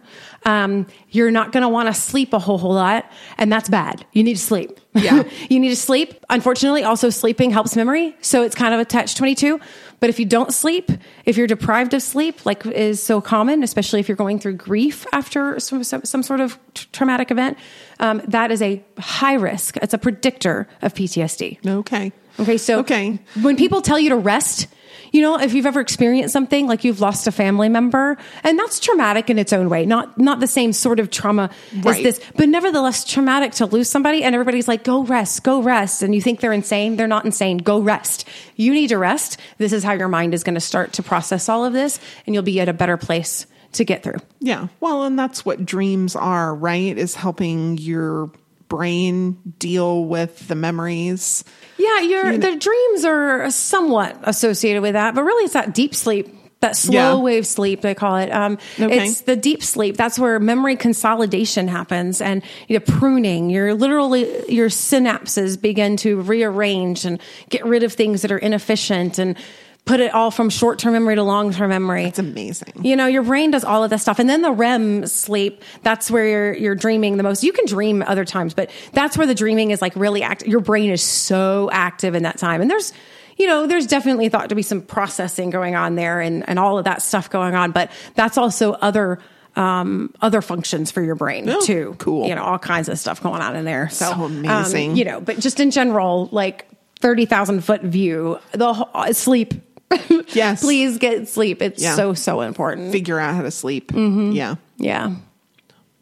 [0.45, 4.05] Um, you're not going to want to sleep a whole whole lot, and that's bad.
[4.13, 4.79] You need to sleep.
[4.93, 5.23] Yeah.
[5.49, 6.13] you need to sleep.
[6.29, 9.59] Unfortunately, also sleeping helps memory, so it's kind of a twenty two.
[9.99, 10.91] But if you don't sleep,
[11.25, 15.05] if you're deprived of sleep, like is so common, especially if you're going through grief
[15.13, 17.57] after some, some, some sort of t- traumatic event,
[18.01, 19.77] um, that is a high risk.
[19.77, 21.65] It's a predictor of PTSD.
[21.65, 22.11] Okay.
[22.37, 23.17] Okay, so Okay.
[23.43, 24.67] when people tell you to rest,
[25.13, 28.81] you know, if you've ever experienced something like you've lost a family member, and that's
[28.81, 31.49] traumatic in its own way, not not the same sort of trauma
[31.81, 32.05] Right.
[32.05, 34.23] as this, but nevertheless traumatic to lose somebody.
[34.23, 36.97] And everybody's like, "Go rest, go rest," and you think they're insane.
[36.97, 37.59] They're not insane.
[37.59, 38.25] Go rest.
[38.57, 39.37] You need to rest.
[39.59, 42.33] This is how your mind is going to start to process all of this, and
[42.33, 44.17] you'll be at a better place to get through.
[44.39, 44.67] Yeah.
[44.81, 46.97] Well, and that's what dreams are, right?
[46.97, 48.29] Is helping your
[48.77, 51.43] brain deal with the memories.
[51.77, 56.27] Yeah, your the dreams are somewhat associated with that, but really it's that deep sleep,
[56.61, 57.15] that slow Yeah.
[57.15, 58.31] wave sleep they call it.
[58.31, 59.05] Um, Okay.
[59.09, 59.95] It's the deep sleep.
[59.97, 63.49] That's where memory consolidation happens, and you know, pruning.
[63.49, 69.19] Your literally your synapses begin to rearrange and get rid of things that are inefficient
[69.19, 69.37] and
[69.85, 72.05] put it all from short term memory to long term memory.
[72.05, 72.73] It's amazing.
[72.83, 74.17] You know, your brain does all of this stuff.
[74.19, 77.43] And then the REM sleep, that's where you're, you're dreaming the most.
[77.43, 80.47] You can dream other times, but that's where the dreaming is like really active.
[80.47, 82.61] Your brain is so active in that time.
[82.61, 82.93] And there's,
[83.37, 86.77] you know, there's definitely thought to be some processing going on there and, and all
[86.77, 89.19] of that stuff going on, but that's also other,
[89.57, 91.95] um, other functions for your brain Oh, too.
[91.99, 92.27] cool.
[92.27, 93.89] You know, all kinds of stuff going on in there.
[93.89, 94.91] So, So amazing.
[94.91, 96.67] um, you know, but just in general, like
[97.01, 99.53] 30,000 foot view, the whole, sleep.
[100.33, 100.61] Yes.
[100.61, 101.61] Please get sleep.
[101.61, 101.95] It's Yeah.
[101.95, 102.91] so, so important.
[102.91, 103.91] Figure out how to sleep.
[103.91, 104.31] Mm-hmm.
[104.31, 104.55] Yeah.
[104.77, 105.15] Yeah.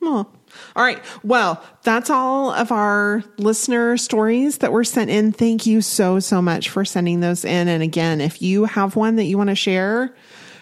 [0.01, 0.25] Oh.
[0.75, 1.01] All right.
[1.23, 5.31] Well, that's all of our listener stories that were sent in.
[5.31, 7.67] Thank you so, so much for sending those in.
[7.67, 10.13] And again, if you have one that you want to share,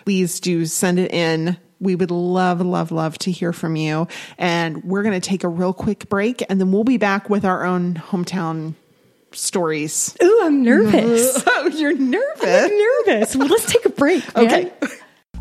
[0.05, 1.57] please do send it in.
[1.79, 4.07] We would love, love, love to hear from you.
[4.37, 7.45] And we're going to take a real quick break and then we'll be back with
[7.45, 8.73] our own hometown
[9.33, 10.15] stories.
[10.23, 11.43] Ooh, I'm nervous.
[11.61, 12.41] Oh, you're nervous.
[12.43, 13.35] I'm nervous.
[13.35, 14.23] Well, let's take a break.
[14.37, 14.71] Okay.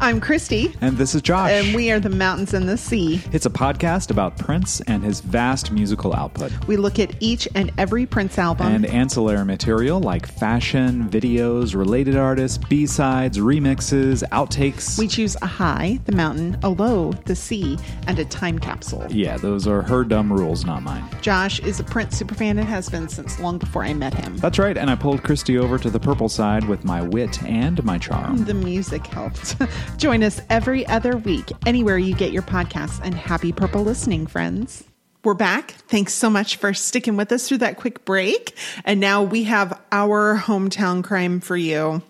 [0.01, 1.51] I'm Christy, And this is Josh.
[1.51, 3.21] and we are the Mountains and the Sea.
[3.33, 6.53] it's a podcast about Prince and his vast musical output.
[6.69, 8.69] We look at each and every Prince album.
[8.69, 14.99] And ancillary material like fashion, videos, related artists, B sides, remixes, outtakes.
[15.01, 19.05] We choose a high, the mountain, a low, the sea, and a time capsule.
[19.11, 21.05] yeah, those are her dumb rules, not mine.
[21.23, 24.37] Josh is a Prince superfan and has been since long before I met him.
[24.37, 27.83] That's right, and I pulled Christy over to the purple side with my wit and
[27.85, 28.45] my charm.
[28.45, 29.57] The music helped.
[29.97, 34.85] Join us every other week, anywhere you get your podcasts, and happy purple listening, friends.
[35.25, 35.73] We're back.
[35.73, 38.57] Thanks so much for sticking with us through that quick break.
[38.85, 42.03] And now we have our hometown crime for you.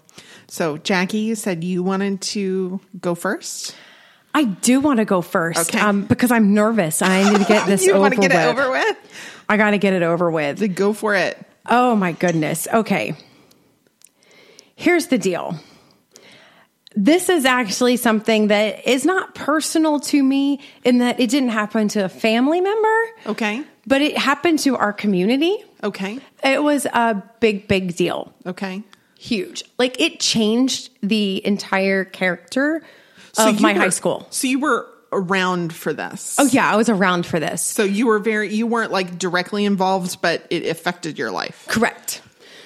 [0.48, 3.74] So, Jackie, you said you wanted to go first.
[4.34, 5.80] I do want to go first Okay.
[5.82, 7.00] um, because I'm nervous.
[7.00, 8.38] I need to get this you over want to get with.
[8.40, 8.96] it over with?
[9.48, 10.58] I got to get it over with.
[10.58, 11.38] Then go for it.
[11.66, 12.68] Oh my goodness.
[12.72, 13.14] Okay.
[14.76, 15.58] Here's the deal.
[16.96, 21.88] This is actually something that is not personal to me in that it didn't happen
[21.88, 23.62] to a family member, Okay.
[23.86, 25.56] but it happened to our community.
[25.84, 26.18] Okay.
[26.42, 28.32] It was a big, big deal.
[28.46, 28.82] Okay.
[29.18, 29.64] Huge.
[29.78, 32.82] Like it changed the entire character
[33.32, 34.26] So of my were- high school.
[34.30, 36.36] So you were around for this.
[36.38, 37.62] Oh yeah, I was around for this.
[37.62, 41.64] So you were very you weren't like directly involved, but it affected your life.
[41.68, 42.22] Correct.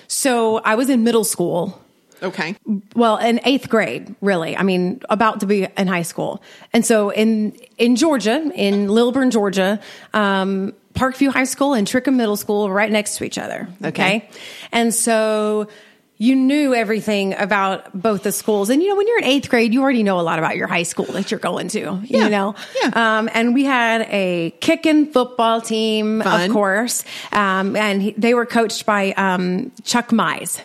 [0.09, 1.81] So I was in middle school.
[2.23, 2.57] Okay.
[2.95, 4.57] Well, in eighth grade, really.
[4.57, 6.43] I mean, about to be in high school.
[6.73, 9.81] And so in in Georgia, in Lilburn, Georgia,
[10.15, 13.69] um, Parkview High School and Trickum Middle School were right next to each other.
[13.83, 13.89] Okay.
[13.89, 14.31] Okay.
[14.73, 15.69] And so
[16.19, 18.71] you knew everything about both the schools.
[18.71, 20.69] And you know, when you're in eighth grade, you already know a lot about your
[20.69, 22.25] high school that you're going to, Yeah.
[22.25, 22.55] you know?
[22.81, 22.91] Yeah.
[23.19, 26.43] Um, and we had a kicking football team, Fun.
[26.49, 27.05] of course.
[27.33, 30.61] Um, and he, they were coached by, um, Chuck Mize.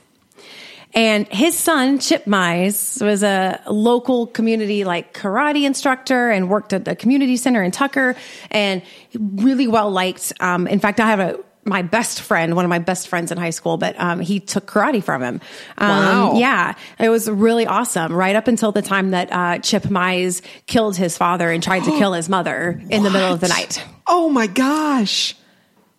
[0.93, 6.86] And his son, Chip Mize, was a local community like karate instructor and worked at
[6.86, 8.15] the community center in Tucker
[8.50, 8.82] and
[9.13, 10.34] really well liked.
[10.39, 13.38] Um, in fact, I have a, my best friend, one of my best friends in
[13.38, 15.41] high school, but um, he took karate from him.
[15.78, 16.34] Um, Wow.
[16.36, 18.13] Yeah, it was really awesome.
[18.13, 21.91] Right up until the time that uh, Chip Mize killed his father and tried to
[21.91, 23.84] kill his mother in the middle of the night.
[24.08, 25.36] Oh my gosh.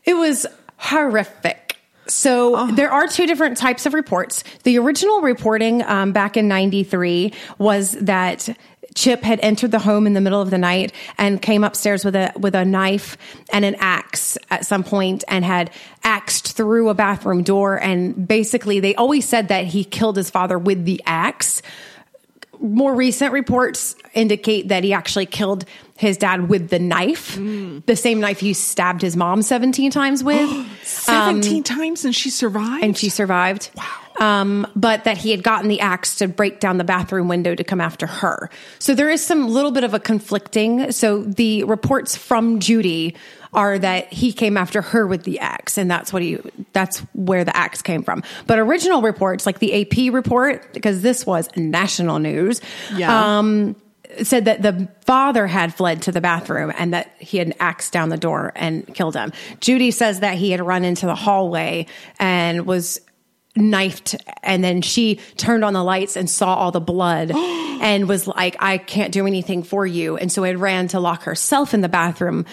[0.04, 0.46] It was
[0.78, 1.67] horrific.
[2.08, 4.42] So there are two different types of reports.
[4.64, 8.48] The original reporting um, back in '93 was that
[8.94, 12.16] Chip had entered the home in the middle of the night and came upstairs with
[12.16, 13.16] a with a knife
[13.52, 15.70] and an axe at some point and had
[16.02, 17.78] axed through a bathroom door.
[17.78, 21.62] And basically, they always said that he killed his father with the axe
[22.60, 25.64] more recent reports indicate that he actually killed
[25.98, 30.48] his dad with the knife, the same knife he stabbed his mom 17 times with.
[30.84, 32.66] 17 times and she survived?
[32.76, 33.70] Um, and she survived.
[33.76, 33.84] Wow.
[34.42, 37.64] um, but that he had gotten the axe to break down the bathroom window to
[37.64, 38.48] come after her.
[38.78, 40.92] So there is some little bit of a conflicting.
[40.92, 43.16] So the reports from Judy
[43.52, 46.38] are that he came after her with the axe and that's what he
[46.74, 51.24] that's where the axe came from but original reports like the ap report because this
[51.24, 52.60] was national news
[52.94, 53.38] Yeah.
[53.38, 53.74] um
[54.22, 58.08] said that the father had fled to the bathroom and that he had axed down
[58.08, 59.32] the door and killed him.
[59.60, 61.86] Judy says that he had run into the hallway
[62.18, 63.00] and was
[63.56, 68.28] knifed and then she turned on the lights and saw all the blood and was
[68.28, 70.16] like i can't do anything for you.
[70.16, 72.46] And so had ran to lock herself in the bathroom.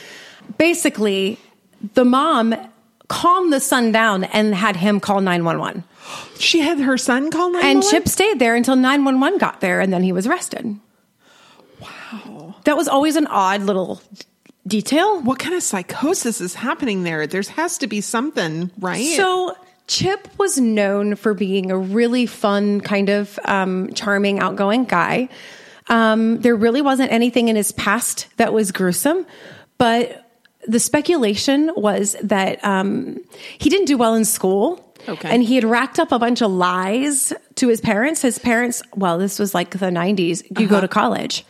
[0.57, 1.37] Basically
[1.93, 2.55] the mom
[3.07, 5.83] calmed the son down and had him call 911
[6.39, 7.69] She had her son call 911?
[7.69, 10.79] and chip stayed there until 911 got there and then he was arrested
[12.13, 14.01] wow that was always an odd little
[14.67, 17.27] detail What kind of psychosis is happening there?
[17.27, 19.15] There has to be something, right?
[19.15, 19.55] So
[19.87, 25.29] Chip was known for being a really fun, kind of um, charming, outgoing guy.
[25.87, 29.27] Um, there really wasn't anything in his past that was gruesome,
[29.77, 30.23] but
[30.67, 33.19] the speculation was that um,
[33.59, 34.81] he didn't do well in school.
[35.07, 35.29] Okay.
[35.29, 38.23] And he had racked up a bunch of lies to his parents.
[38.23, 41.45] His parents, well, this was like the 90s, you go to college.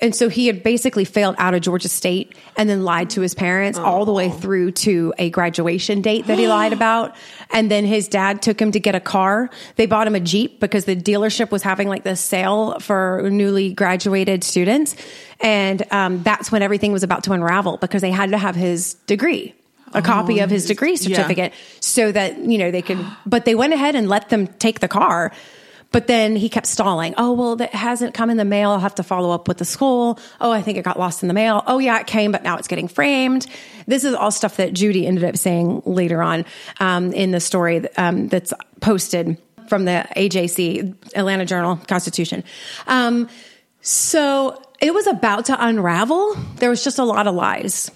[0.00, 3.34] And so he had basically failed out of Georgia State and then lied to his
[3.34, 7.14] parents all the way through to a graduation date that he lied about.
[7.50, 9.50] And then his dad took him to get a car.
[9.76, 13.74] They bought him a Jeep because the dealership was having like this sale for newly
[13.74, 14.96] graduated students.
[15.40, 18.94] And um, that's when everything was about to unravel because they had to have his
[19.06, 19.54] degree.
[19.92, 21.16] A copy of his degree yeah.
[21.16, 24.78] certificate so that, you know, they could, but they went ahead and let them take
[24.78, 25.32] the car.
[25.92, 27.14] But then he kept stalling.
[27.18, 28.70] Oh, well, that hasn't come in the mail.
[28.70, 30.18] I'll have to follow up with the school.
[30.40, 31.64] Oh, I think it got lost in the mail.
[31.66, 33.46] Oh, yeah, it came, but now it's getting framed.
[33.86, 36.44] This is all stuff that Judy ended up saying later on
[36.78, 39.36] um, in the story um, that's posted
[39.68, 42.44] from the AJC, Atlanta Journal Constitution.
[42.86, 43.28] Um,
[43.80, 46.34] so it was about to unravel.
[46.56, 47.90] There was just a lot of lies.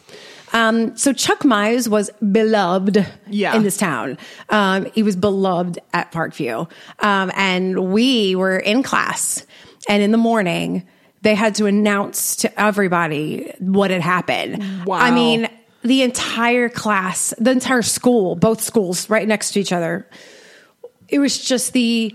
[0.54, 3.56] Um, so Chuck Mize was beloved Yeah.
[3.56, 4.16] in this town.
[4.48, 6.70] Um, he was beloved at Parkview.
[7.00, 9.44] Um, and we were in class
[9.88, 10.86] and in the morning
[11.22, 14.62] they had to announce to everybody what had happened.
[14.86, 14.98] Wow.
[14.98, 15.48] I mean,
[15.82, 20.08] the entire class, the entire school, both schools right next to each other.
[21.08, 22.14] It was just the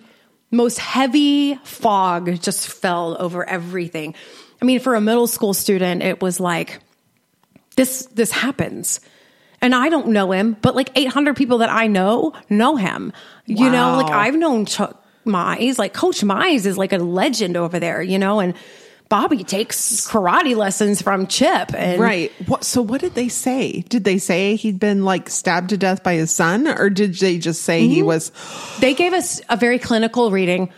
[0.51, 4.15] most heavy fog just fell over everything.
[4.61, 6.79] I mean, for a middle school student, it was like,
[7.76, 8.99] this this happens
[9.61, 13.13] and i don't know him but like 800 people that i know know him
[13.45, 17.80] you know like i've known chuck mize like coach mize is like a legend over
[17.80, 18.53] there you know and
[19.09, 22.32] bobby takes karate lessons from chip and right.
[22.47, 23.82] What, so what did they say?
[23.89, 27.39] Did they say he'd been like stabbed to death by his son or did they
[27.39, 27.91] just say Mm-hmm.
[27.93, 28.32] he was
[28.80, 30.72] they gave us a very clinical reading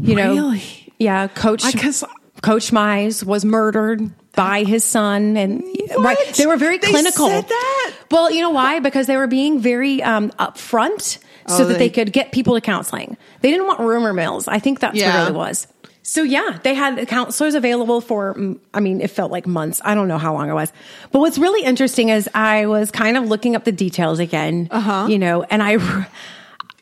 [0.00, 0.92] you know Really?
[0.98, 2.02] yeah coach guess-
[2.42, 5.64] coach mize was murdered by his son and
[5.98, 7.92] right they were very They clinical said that?
[8.10, 11.18] well you know why because they were being very um, upfront
[11.48, 14.46] so Oh, that they- they could get people to counseling they didn't want rumor mills
[14.46, 15.22] i think that's Yeah.
[15.22, 15.66] what it was
[16.02, 19.94] so yeah they had counselors available for mm, i mean it felt like months i
[19.94, 20.72] don't know how long it was
[21.12, 25.06] but what's really interesting is i was kind of looking up the details again uh-huh.
[25.08, 25.78] you know and i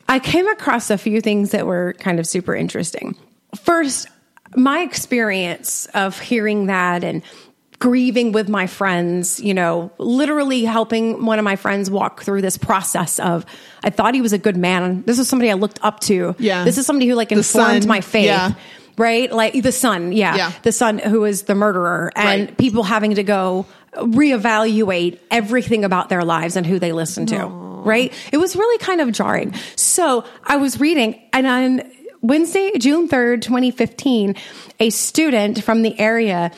[0.07, 3.15] I came across a few things that were kind of super interesting.
[3.63, 4.07] First,
[4.55, 7.23] my experience of hearing that and
[7.79, 12.57] grieving with my friends, you know, literally helping one of my friends walk through this
[12.57, 13.45] process of
[13.83, 15.03] I thought he was a good man.
[15.05, 16.35] This is somebody I looked up to.
[16.39, 16.63] Yeah.
[16.63, 18.25] This is somebody who like informed my faith.
[18.25, 18.53] yeah.
[18.97, 19.29] Right?
[19.31, 20.35] Like the son, yeah.
[20.35, 20.51] Yeah.
[20.63, 22.57] The son who was the murderer and Right.
[22.57, 23.65] people having to go
[23.95, 27.45] reevaluate everything about their lives and who they listen to.
[27.45, 28.13] Right?
[28.31, 29.53] It was really kind of jarring.
[29.75, 31.81] So I was reading and on
[32.21, 34.35] Wednesday, June 3rd, 2015,
[34.79, 36.51] a student from the area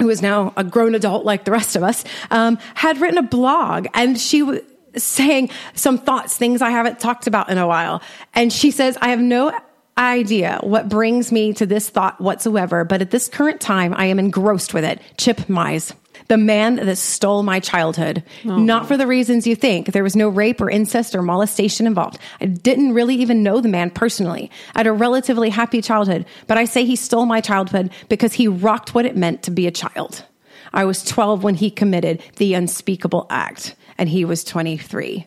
[0.00, 3.22] who is now a grown adult like the rest of us, um, had written a
[3.22, 4.60] blog and she was
[4.96, 8.02] saying some thoughts, things I haven't talked about in a while.
[8.34, 9.52] And she says, I have no
[9.96, 14.18] idea what brings me to this thought whatsoever, but at this current time, I am
[14.18, 15.00] engrossed with it.
[15.16, 15.94] Chip Mize.
[16.30, 18.22] The man that stole my childhood.
[18.44, 18.56] Oh.
[18.56, 19.88] Not for the reasons you think.
[19.88, 22.20] There was no rape or incest or molestation involved.
[22.40, 24.48] I didn't really even know the man personally.
[24.76, 28.46] I had a relatively happy childhood, but I say he stole my childhood because he
[28.46, 30.24] rocked what it meant to be a child.
[30.72, 35.26] I was 12 when he committed the unspeakable act, and he was 23.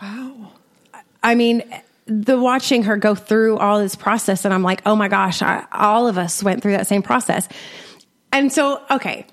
[0.00, 0.52] wow.
[1.24, 1.64] I mean,
[2.06, 5.66] the watching her go through all this process, and I'm like, oh my gosh, I,
[5.72, 7.48] all of us went through that same process.
[8.32, 9.26] And so, okay,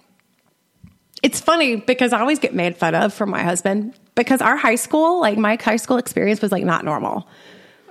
[1.24, 4.76] it's funny because I always get made fun of from my husband because our high
[4.76, 7.28] school, like my high school experience was like not normal.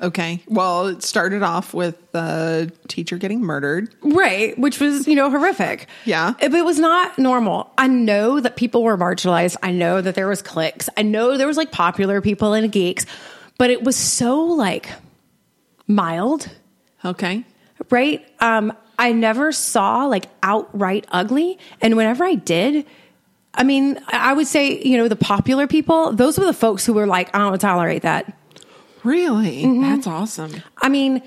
[0.02, 0.42] Okay.
[0.48, 3.94] Well, it started off with the teacher getting murdered.
[4.02, 5.86] Right, which was, you know, horrific.
[6.04, 6.34] Yeah.
[6.40, 7.72] It, it was not normal.
[7.78, 9.56] I know that people were marginalized.
[9.62, 10.88] I know that there was cliques.
[10.96, 13.06] I know there was like popular people and geeks,
[13.56, 14.88] but it was so like
[15.86, 16.48] mild,
[17.04, 17.44] Okay.
[17.90, 18.26] right?
[18.40, 21.58] Um, I never saw like outright ugly.
[21.80, 22.84] And whenever I did,
[23.54, 26.92] I mean, I would say, you know, the popular people, those were the folks who
[26.92, 28.36] were like, I don't tolerate that.
[29.04, 29.62] Really?
[29.64, 29.82] Mm-hmm.
[29.82, 30.62] That's awesome.
[30.80, 31.22] I mean,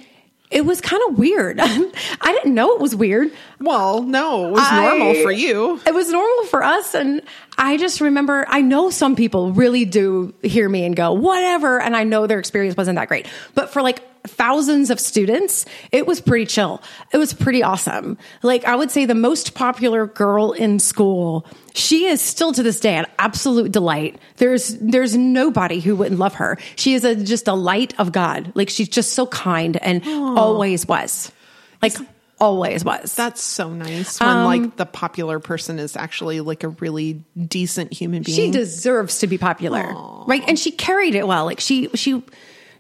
[0.50, 1.60] it was kind of weird.
[1.62, 3.32] I didn't know it was weird.
[3.60, 5.80] Well, no, it was I- normal for you.
[5.86, 6.96] It was normal for us.
[6.96, 7.22] And
[7.58, 11.80] I just remember, I know some people really do hear me and go, whatever.
[11.82, 13.28] And I know their experience wasn't that great.
[13.56, 16.82] But for like thousands of students, it was pretty chill.
[17.12, 18.18] It was pretty awesome.
[18.44, 22.80] Like I would say the most popular girl in school, she is still to this
[22.80, 24.20] day an absolute delight.
[24.38, 26.58] There's, there's nobody who wouldn't love her.
[26.76, 28.52] She is a, just a light of God.
[28.56, 31.32] Like she's just so kind and always was.
[31.82, 31.94] Like
[32.40, 33.16] always was.
[33.16, 37.92] That's so nice when Um, like the popular person is actually like a really decent
[37.92, 38.36] human being.
[38.36, 39.92] she deserves to be popular
[40.28, 42.24] right and she carried it well like she she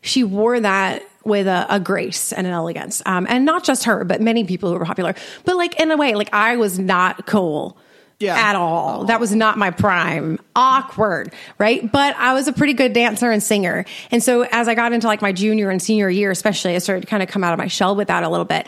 [0.02, 3.02] she wore that with a, a grace and an elegance.
[3.06, 5.14] Um and not just her but many people who were popular.
[5.46, 7.78] But like in a way like i was not cool
[8.20, 8.36] Yeah.
[8.36, 9.06] at all.
[9.06, 10.40] That was not my prime.
[10.56, 11.92] Awkward right?
[11.92, 13.86] But i was a pretty good dancer and singer.
[14.12, 17.02] And so as i got into like my junior and senior year especially i started
[17.02, 18.66] to kind of come out of my shell with that a little bit.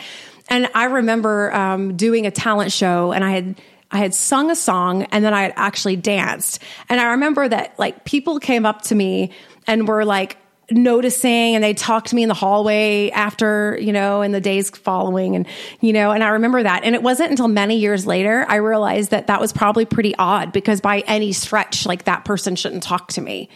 [0.49, 3.55] And i remember um, doing a talent show and i had
[3.91, 6.61] I had sung a song and then I had actually danced.
[6.89, 9.31] And I remember that like people came up to me
[9.65, 10.37] and were like
[10.71, 14.69] noticing and they talked to me in the hallway after, you know, in the days
[14.69, 15.47] following and,
[15.81, 16.83] you know, and I remember that.
[16.83, 20.51] And it wasn't until many years later I realized that that was probably pretty odd
[20.51, 23.49] because by any stretch, like that person shouldn't talk to me.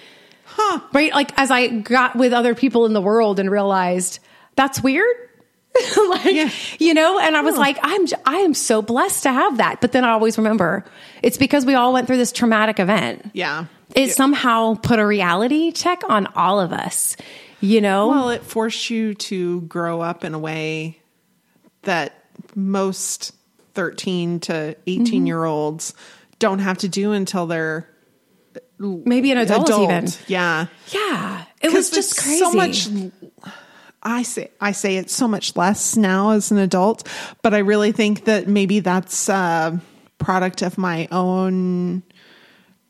[0.45, 0.80] Huh.
[0.93, 1.14] Right?
[1.14, 4.20] Like as I got with other people in the world and realized
[4.55, 5.16] that's weird.
[6.09, 6.51] like Yeah.
[6.78, 9.91] you know and i was like i'm i am so blessed to have that but
[9.91, 10.86] then i always remember
[11.24, 13.66] it's because we all went through this traumatic event Yeah.
[13.96, 17.16] It somehow put a reality check on all of us
[17.62, 21.00] you know Well, it forced you to grow up in a way
[21.84, 22.14] that
[22.56, 23.34] most
[23.76, 25.26] 13 to 18 Mm-hmm.
[25.28, 25.94] year olds
[26.39, 27.88] don't have to do until they're
[28.80, 29.84] maybe an adult, adult.
[29.89, 30.66] even Yeah.
[30.89, 32.88] yeah it was just crazy So much.
[34.06, 37.08] I say I say it's so much less now as an adult,
[37.41, 39.80] but I really think that maybe that's a
[40.18, 42.04] product of my own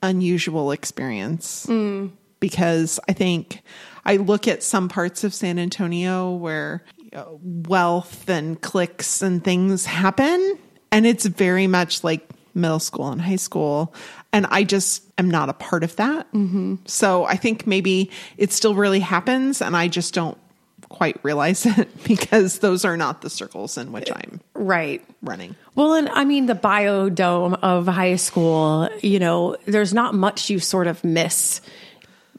[0.03, 1.65] unusual experience.
[1.65, 2.11] Mm.
[2.39, 3.63] Because I think
[4.05, 6.83] I look at some parts of San Antonio where
[7.41, 10.57] wealth and cliques and things happen,
[10.91, 13.95] and it's very much like middle school and high school.
[14.33, 16.31] And I just am not a part of that.
[16.33, 16.75] Mm-hmm.
[16.85, 20.37] So I think maybe it still really happens, and I just don't
[20.93, 25.55] quite realize it because those are not the circles in which I'm right running.
[25.75, 30.59] Well, and I mean, the biodome of high school, you know, there's not much you
[30.59, 31.61] sort of miss.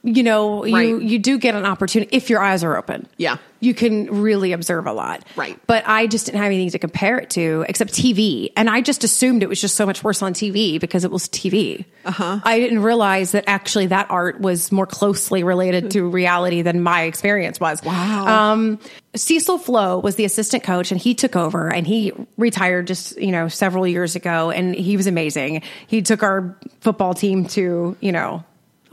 [0.06, 3.08] You know, you, you do get an opportunity if your eyes are open.
[3.16, 3.38] Yeah.
[3.60, 5.24] You can really observe a lot.
[5.34, 5.58] Right.
[5.66, 8.52] But I just didn't have anything to compare it to except TV.
[8.54, 11.26] And I just assumed it was just so much worse on TV because it was
[11.30, 11.86] TV.
[12.04, 12.38] Uh-huh.
[12.44, 17.04] I didn't realize that actually that art was more closely related to reality than my
[17.04, 17.82] experience was.
[17.82, 18.26] Wow.
[18.26, 18.80] Um,
[19.16, 23.32] Cecil Flowe was the assistant coach and he took over and he retired just, you
[23.32, 25.62] know, several years ago and he was amazing.
[25.86, 28.44] He took our football team to, you know,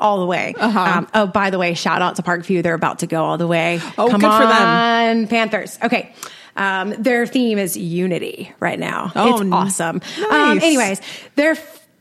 [0.02, 0.54] all the way.
[0.58, 0.80] Uh-huh.
[0.80, 2.64] Um, oh, by the way, shout out to Parkview.
[2.64, 3.80] They're about to go all the way.
[3.98, 4.68] Oh, Come good for them.
[4.68, 5.78] on, Panthers.
[5.82, 6.14] Okay.
[6.56, 9.12] Um, their theme is unity right now.
[9.16, 10.02] Oh, it's awesome.
[10.30, 11.02] Um, anyways,
[11.36, 11.56] they're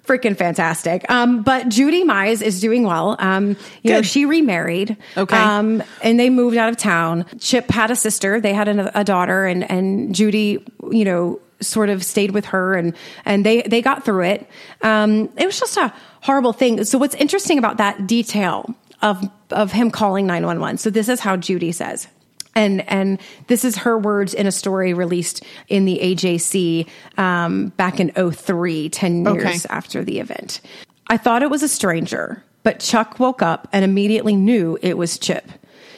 [0.05, 1.09] freaking fantastic.
[1.09, 3.14] Um, but Judy Mize is doing well.
[3.20, 4.96] Um, you know, she remarried.
[5.16, 5.36] Okay.
[5.36, 7.26] Um, and they moved out of town.
[7.38, 8.40] Chip had a sister.
[8.40, 12.74] They had a, a daughter and, and Judy, you know, sort of stayed with her
[12.74, 12.94] and,
[13.24, 14.46] and they, they got through it.
[14.82, 15.92] Um, it was just a
[16.22, 16.82] horrible thing.
[16.84, 20.78] So what's interesting about that detail of, of him calling 911.
[20.78, 22.08] So this is how Judy says.
[22.56, 28.00] And and this is her words in a story released in the AJC um, back
[28.00, 29.58] in 03, 10 years Okay.
[29.70, 30.61] after the event.
[31.06, 35.16] I thought it was a stranger, but Chuck woke up and immediately knew it was
[35.16, 35.48] Chip.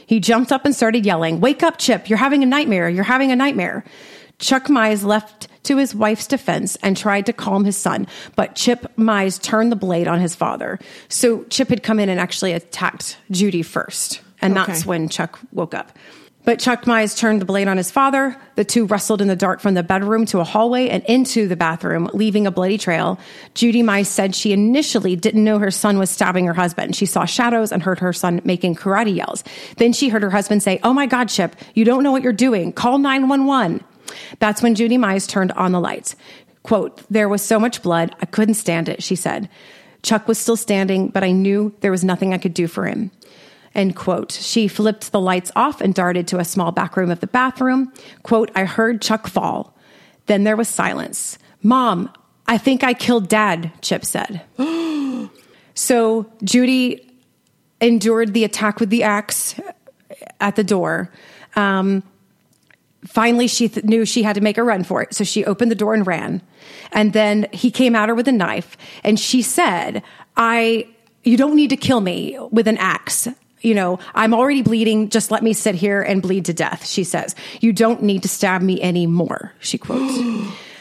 [0.07, 2.11] He jumped up and started yelling, Wake up, Chip.
[2.11, 2.91] You're having a nightmare.
[2.91, 3.83] You're having a nightmare.
[4.43, 8.93] Chuck Mize left to his wife's defense and tried to calm his son, but Chip
[8.97, 10.81] Mize turned the blade on his father.
[11.09, 14.21] So Chip had come in and actually attacked Judy first.
[14.41, 15.97] And that's when Chuck woke up.
[16.45, 18.37] But Chuck Mize turned the blade on his father.
[18.57, 21.55] The two wrestled in the dark from the bedroom to a hallway and into the
[21.55, 23.21] bathroom, leaving a bloody trail.
[23.55, 26.97] Judy Mize said she initially didn't know her son was stabbing her husband.
[26.97, 29.45] She saw shadows and heard her son making karate yells.
[29.77, 32.33] Then she heard her husband say, Oh my God, Chip, you don't know what you're
[32.33, 32.73] doing.
[32.73, 33.85] Call 911.
[34.39, 36.17] That's when Judy Mize turned on the lights.
[36.63, 39.49] Quote, there was so much blood, I couldn't stand it, she said.
[40.03, 43.11] Chuck was still standing, but I knew there was nothing I could do for him.
[43.75, 44.33] End quote.
[44.33, 47.93] She flipped the lights off and darted to a small back room of the bathroom.
[48.23, 49.77] Quote, I heard Chuck fall.
[50.27, 51.39] Then there was silence.
[51.63, 52.13] Mom,
[52.47, 54.43] I think I killed dad, Chip said.
[55.75, 57.09] so Judy
[57.81, 59.55] endured the attack with the axe
[60.41, 61.11] at the door.
[61.57, 62.03] Um,
[63.07, 65.15] finally, she th- knew she had to make a run for it.
[65.15, 66.43] So she opened the door and ran.
[66.93, 68.77] And then he came at her with a knife.
[69.05, 70.03] And she said,
[70.37, 70.87] I,
[71.25, 73.29] you don't need to kill me with an axe.
[73.61, 75.09] You know, I'm already bleeding.
[75.09, 77.35] Just let me sit here and bleed to death, she says.
[77.61, 80.19] You don't need to stab me anymore, she quotes.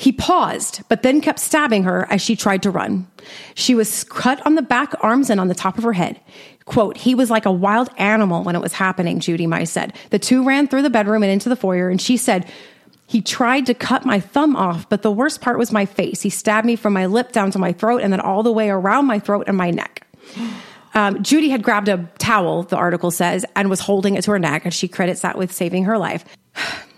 [0.00, 3.06] He paused, but then kept stabbing her as she tried to run.
[3.54, 6.18] She was cut on the back, arms, and on the top of her head.
[6.64, 9.92] Quote, he was like a wild animal when it was happening, Judy Mize said.
[10.08, 12.50] The two ran through the bedroom and into the foyer, and she said,
[13.08, 16.22] he tried to cut my thumb off, but the worst part was my face.
[16.22, 18.70] He stabbed me from my lip down to my throat and then all the way
[18.70, 20.06] around my throat and my neck.
[20.94, 24.38] Um, Judy had grabbed a towel, the article says, and was holding it to her
[24.38, 26.24] neck, and she credits that with saving her life.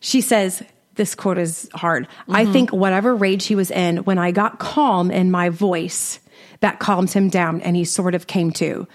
[0.00, 0.62] she says,
[0.94, 2.06] this quote is hard.
[2.06, 2.36] Mm-hmm.
[2.36, 6.20] I think whatever rage he was in, when I got calm in my voice,
[6.60, 8.86] that calmed him down and he sort of came to.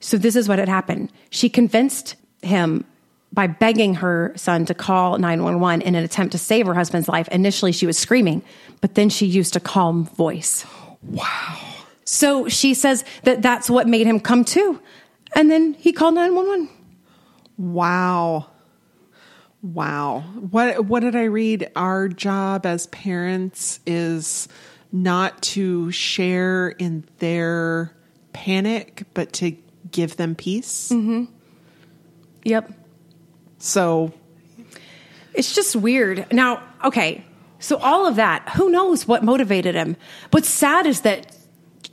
[0.00, 1.12] So this is what had happened.
[1.30, 2.84] She convinced him
[3.32, 7.28] by begging her son to call 911 in an attempt to save her husband's life.
[7.28, 8.42] Initially, she was screaming,
[8.80, 10.64] but then she used a calm voice.
[11.02, 11.58] Wow.
[12.04, 14.80] So she says that that's what made him come to.
[15.36, 16.68] And then he called 911.
[17.56, 18.48] Wow.
[19.62, 20.20] Wow.
[20.50, 21.70] What what did I read?
[21.76, 24.48] Our job as parents is
[24.92, 27.94] not to share in their
[28.32, 29.56] panic, but to
[29.90, 30.88] give them peace.
[30.90, 31.24] Mm-hmm.
[32.44, 32.72] Yep.
[33.58, 34.12] So
[35.34, 36.26] it's just weird.
[36.32, 37.24] Now, okay.
[37.58, 39.96] So all of that, who knows what motivated him?
[40.30, 41.36] What's sad is that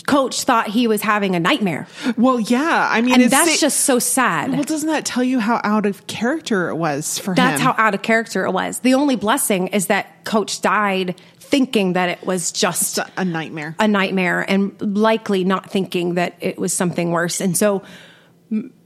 [0.07, 1.85] coach thought he was having a nightmare.
[2.17, 2.87] Well, yeah.
[2.89, 4.51] I mean, and that's just so sad.
[4.53, 7.65] Well, doesn't that tell you how out of character it was for that's him?
[7.65, 8.79] That's how out of character it was.
[8.79, 13.87] The only blessing is that coach died thinking that it was just a nightmare, a
[13.87, 17.39] nightmare, and likely not thinking that it was something worse.
[17.39, 17.83] And so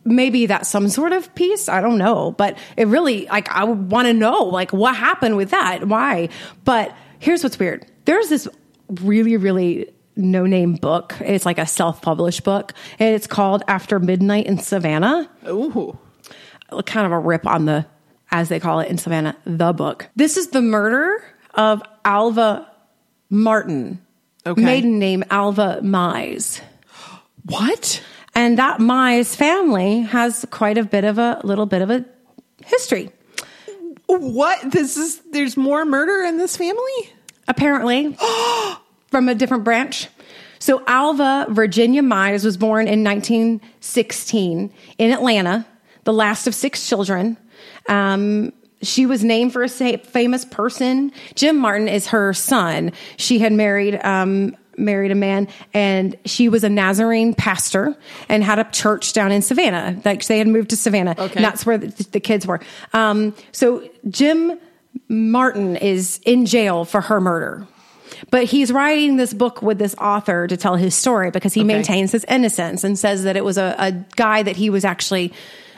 [0.04, 1.70] maybe that's some sort of peace.
[1.70, 5.52] I don't know, but it really like I want to know like what happened with
[5.52, 6.30] that, why.
[6.66, 7.86] But here's what's weird.
[8.06, 8.48] There's this
[8.90, 11.16] really, really no name book.
[11.22, 15.30] It's like a self published book, and it's called After Midnight in Savannah.
[15.48, 15.98] Ooh.
[16.86, 17.86] Kind of a rip on the,
[18.32, 20.10] as they call it in Savannah, the book.
[20.16, 22.70] This is the murder of Alva
[23.30, 24.02] Martin.
[24.46, 24.62] Okay.
[24.62, 26.62] Maiden name Alva Mize.
[27.46, 28.02] What?
[28.34, 32.06] And that Mize family has quite a bit of a little bit of a
[32.66, 33.12] history.
[34.08, 34.72] What?
[34.72, 37.10] This is there's more murder in this family?
[37.48, 38.18] Apparently.
[39.12, 40.08] from a different branch.
[40.60, 45.66] So Alva Virginia Mize was born in 1916 in Atlanta,
[46.04, 47.38] the last of six children.
[47.88, 51.12] Um, she was named for a famous person.
[51.36, 52.92] Jim Martin is her son.
[53.18, 57.96] She had married um, married a man, and she was a Nazarene pastor
[58.30, 60.00] and had a church down in Savannah.
[60.06, 61.42] Like they had moved to Savannah, okay.
[61.42, 62.60] that's where the, the kids were.
[62.94, 64.60] Um, so Jim
[65.08, 67.68] Martin is in jail for her murder.
[68.30, 71.68] But he's writing this book with this author to tell his story because he okay.
[71.68, 75.34] maintains his innocence and says that it was a, a guy that he was actually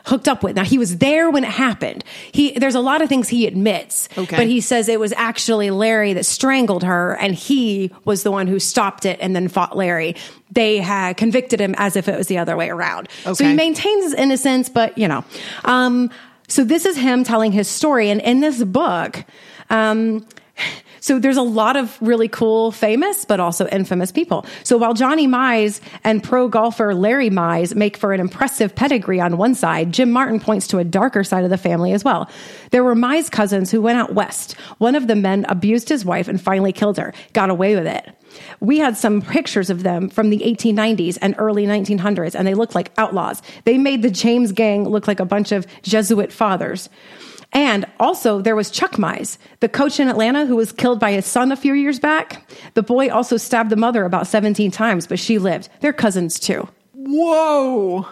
[0.06, 0.56] hooked up with.
[0.56, 2.04] Now he was there when it happened.
[2.32, 4.36] He there's a lot of things he admits, okay.
[4.36, 8.48] but he says it was actually Larry that strangled her, and he was the one
[8.48, 10.16] who stopped it and then fought Larry.
[10.52, 13.08] They had convicted him as if it was the other way around.
[13.26, 13.34] Okay.
[13.34, 15.24] So he maintains his innocence, but you know,
[15.64, 16.12] um,
[16.48, 19.24] so this is him telling his story, and in this book.
[19.70, 20.26] Um,
[21.04, 24.46] so there's a lot of really cool, famous, but also infamous people.
[24.64, 29.36] So while Johnny Mize and pro golfer Larry Mize make for an impressive pedigree on
[29.36, 32.30] one side, Jim Martin points to a darker side of the family as well.
[32.72, 34.54] There were Mize cousins who went out west.
[34.78, 38.10] One of the men abused his wife and finally killed her, got away with it.
[38.62, 42.76] We had some pictures of them from the 1890s and early 1900s, and they looked
[42.76, 43.42] like outlaws.
[43.66, 46.88] They made the James gang look like a bunch of Jesuit fathers.
[47.54, 51.26] And also, there was Chuck Mize, the coach in Atlanta who was killed by his
[51.26, 52.50] son a few years back.
[52.74, 55.70] The boy also stabbed the mother about 17 times, but she lived.
[55.80, 56.68] They're cousins too.
[56.94, 58.08] Whoa.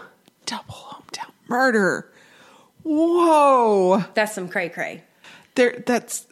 [0.46, 2.12] Double hometown murder.
[2.84, 4.06] Whoa.
[4.14, 5.04] That's some cray cray.
[5.56, 6.28] There that's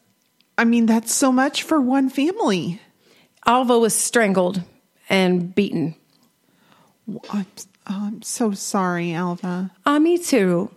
[0.57, 2.81] I mean, that's so much for one family.
[3.45, 4.61] Alva was strangled
[5.09, 5.95] and beaten.
[7.31, 7.45] I'm,
[7.87, 9.71] I'm so sorry, Alva.
[9.85, 10.69] Uh, me too.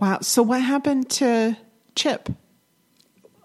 [0.00, 0.18] Wow.
[0.22, 1.56] So what happened to
[1.94, 2.28] Chip?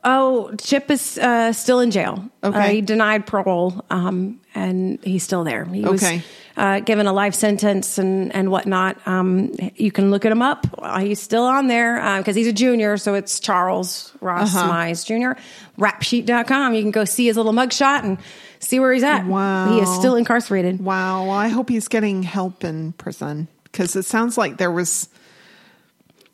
[0.06, 2.30] Oh, Chip is uh, still in jail.
[2.44, 2.58] Okay.
[2.58, 5.64] Uh, he denied parole, um, and he's still there.
[5.64, 6.22] He was Okay.
[6.58, 8.98] uh, given a life sentence and, and whatnot.
[9.08, 10.68] Um, you can look at him up.
[10.78, 14.70] Uh, he's still on there because he's a junior, so it's Charles Ross Uh-huh.
[14.74, 15.40] Mize Jr.
[15.82, 16.74] Rapsheet.com.
[16.74, 18.18] You can go see his little mugshot and
[18.60, 19.26] see where he's at.
[19.26, 19.72] Wow.
[19.74, 20.82] He is still incarcerated.
[20.84, 21.24] Wow.
[21.28, 25.08] Well, I hope he's getting help in prison because it sounds like there was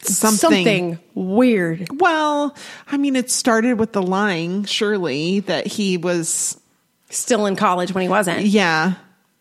[0.02, 0.38] something.
[0.38, 1.88] Something weird.
[2.00, 2.56] Well,
[2.92, 6.60] I mean, it started with the lying, surely, that he was,
[7.10, 8.46] Still in college when he wasn't.
[8.46, 8.94] yeah.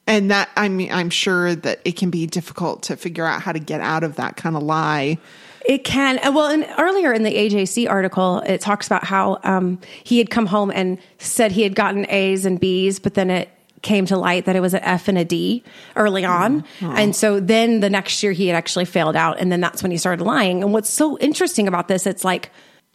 [0.07, 3.53] And that, I mean, I'm sure that it can be difficult to figure out how
[3.53, 5.19] to get out of that kind of lie.
[5.67, 6.19] It can.
[6.25, 10.31] uh, Well, and earlier in the AJC article, it talks about how um, he had
[10.31, 13.51] come home and said he had gotten A's and B's, but then it
[13.89, 15.65] came to light that it was an F and a D
[15.97, 16.61] early on.
[16.81, 16.97] Mm-hmm.
[16.97, 19.41] And so then the next year he had actually failed out.
[19.41, 20.63] And then that's when he started lying.
[20.63, 22.51] And what's so interesting about this, it's like,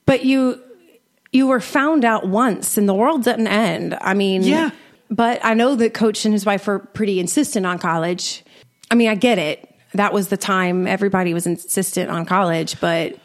[0.06, 0.62] but you,
[1.32, 3.98] you were found out once and the world didn't end.
[4.00, 4.70] I mean, Yeah.
[5.10, 8.44] but I know that coach and his wife were pretty insistent on college.
[8.92, 9.68] I mean, I get it.
[9.96, 13.16] That was the time everybody was insistent on college, but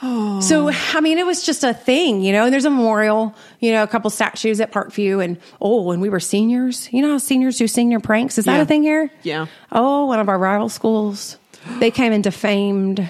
[0.00, 2.44] so I mean, it was just a thing, you know.
[2.44, 6.08] And there's a memorial, you know, a couple statues at Parkview, and oh, when we
[6.08, 8.38] were seniors, you know how seniors do senior pranks?
[8.38, 8.62] Is that Yeah.
[8.62, 9.10] a thing here?
[9.22, 9.46] Yeah.
[9.70, 11.36] Oh, one of our rival schools,
[11.78, 13.06] they came and defamed.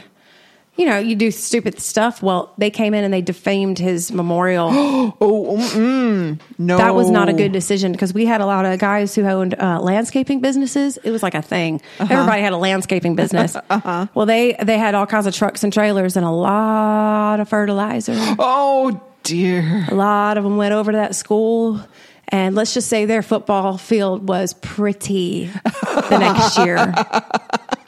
[0.80, 2.22] You know, you do stupid stuff.
[2.22, 4.70] Well, they came in and they defamed his memorial.
[5.22, 6.76] Oh, mm, no.
[6.78, 9.54] That was not a good decision because we had a lot of guys who owned
[9.58, 10.96] uh, landscaping businesses.
[10.98, 11.82] It was like a thing.
[11.98, 13.56] Everybody had a landscaping business.
[13.70, 14.06] uh-huh.
[14.14, 18.14] Well, they they had all kinds of trucks and trailers and a lot of fertilizer.
[18.38, 19.86] Oh, dear.
[19.90, 21.80] a lot of them went over to that school.
[22.28, 26.94] And let's just say their football field was pretty the next year.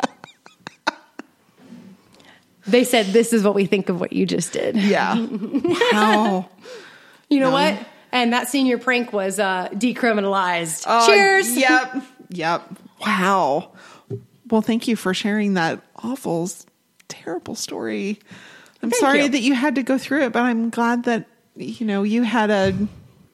[2.66, 4.76] they said, This is what we think of what you just did.
[4.76, 5.14] Yeah.
[5.92, 6.48] wow.
[7.28, 7.78] You know what?
[8.12, 10.84] And that senior prank was uh, decriminalized.
[10.86, 11.56] Oh, Cheers.
[11.56, 12.02] Yep.
[12.28, 12.78] Yep.
[13.00, 13.72] Wow.
[14.50, 16.48] Well, thank you for sharing that awful,
[17.08, 18.18] terrible story.
[18.82, 19.28] I'm Thank sorry you.
[19.30, 22.50] that you had to go through it, but I'm glad that you know you had
[22.50, 22.74] a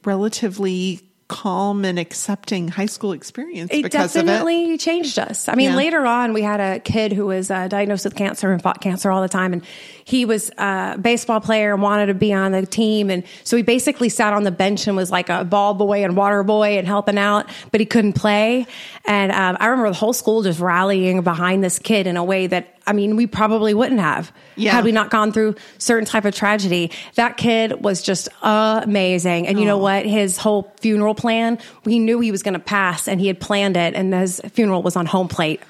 [0.04, 4.26] relatively calm and accepting high school experience It because of it.
[4.26, 5.46] definitely changed us.
[5.48, 5.76] I mean, Yeah.
[5.76, 9.10] later on, we had a kid who was uh, diagnosed with cancer and fought cancer
[9.10, 9.52] all the time.
[9.52, 9.62] And
[10.08, 13.10] he was a baseball player and wanted to be on the team.
[13.10, 16.16] And so he basically sat on the bench and was like a ball boy and
[16.16, 18.66] water boy and helping out, but he couldn't play.
[19.04, 22.46] And um, I remember the whole school just rallying behind this kid in a way
[22.46, 24.72] that, I mean, we probably wouldn't have Yeah.
[24.72, 26.90] had we not gone through certain type of tragedy.
[27.16, 29.46] That kid was just amazing.
[29.46, 30.06] And you know what?
[30.06, 33.76] His whole funeral plan, we knew he was going to pass and he had planned
[33.76, 33.94] it.
[33.94, 35.60] And his funeral was on home plate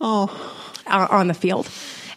[0.00, 0.30] Oh,
[0.86, 1.68] on the field.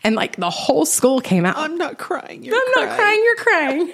[0.04, 1.58] And like the whole school came out.
[1.58, 2.44] I'm not crying.
[2.44, 3.94] You're I'm not crying, you're crying.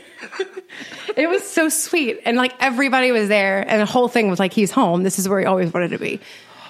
[1.18, 2.22] it was so sweet.
[2.24, 5.04] And like everybody was there and the whole thing was like, he's home.
[5.04, 6.22] This is where he always wanted to be.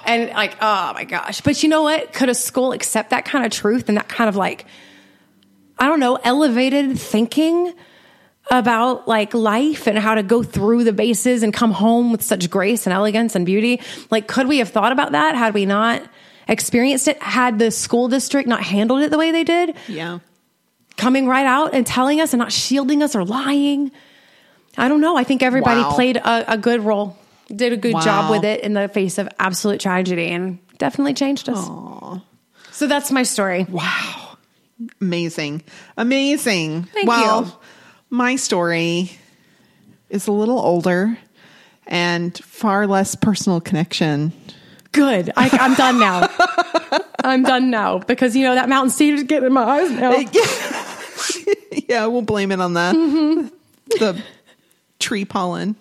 [0.06, 1.42] And like, oh my gosh.
[1.42, 2.14] But you know what?
[2.14, 4.66] Could a school accept that kind of truth and that kind of like,
[5.78, 7.74] I don't know, elevated thinking
[8.50, 12.50] about like life and how to go through the bases and come home with such
[12.50, 13.82] grace and elegance and beauty?
[14.10, 16.02] Like, could we have thought about that had we not
[16.48, 17.22] experienced it?
[17.22, 19.76] Had the school district not handled it the way they did?
[19.88, 20.20] Yeah.
[20.98, 23.92] coming right out and telling us and not shielding us or lying.
[24.80, 25.16] I don't know.
[25.16, 25.94] I think everybody Wow.
[25.94, 27.16] played a, a good role,
[27.56, 28.00] did a good Wow.
[28.02, 31.64] job with it in the face of absolute tragedy and definitely changed us.
[32.72, 33.68] So that's my story.
[33.70, 34.38] Wow.
[35.00, 35.62] Amazing.
[35.98, 36.86] Amazing.
[36.86, 37.52] Thank well, you.
[38.10, 39.12] my story
[40.10, 41.16] is a little older
[41.86, 44.32] and far less personal connection.
[44.98, 45.32] Good.
[45.38, 46.28] I, I'm done now.
[47.24, 50.12] I'm done now because, you know, that mountain cedar is getting in my eyes now.
[51.88, 52.96] yeah, we'll blame it on that.
[52.96, 53.48] Mm-hmm.
[54.00, 54.24] The
[54.98, 55.76] tree pollen.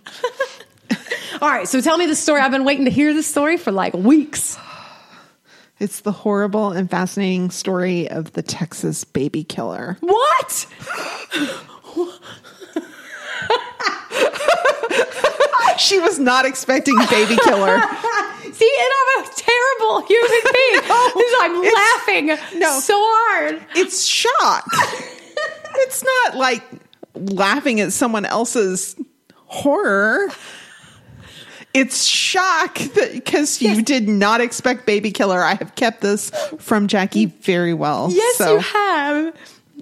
[1.41, 1.67] All right.
[1.67, 2.43] So tell me the story.
[2.43, 4.59] I've been waiting to hear this story for like weeks.
[5.79, 9.99] It's the horrible and fascinating story of the Texas baby killer.
[10.01, 10.67] What?
[15.79, 17.79] She was not expecting baby killer.
[18.53, 20.81] See, and I'm a terrible human being.
[21.41, 22.27] I'm laughing
[22.61, 22.81] no.
[22.81, 23.63] so hard.
[23.75, 24.65] It's shock.
[25.77, 26.63] it's not like
[27.15, 28.97] laughing at someone else's
[29.45, 30.29] horror.
[31.75, 32.79] it's shock
[33.13, 35.43] because you did not expect baby killer.
[35.43, 38.09] I have kept this from Jackie very well.
[38.11, 39.37] Yes, So- you have.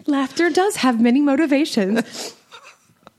[0.06, 2.34] Laughter does have many motivations.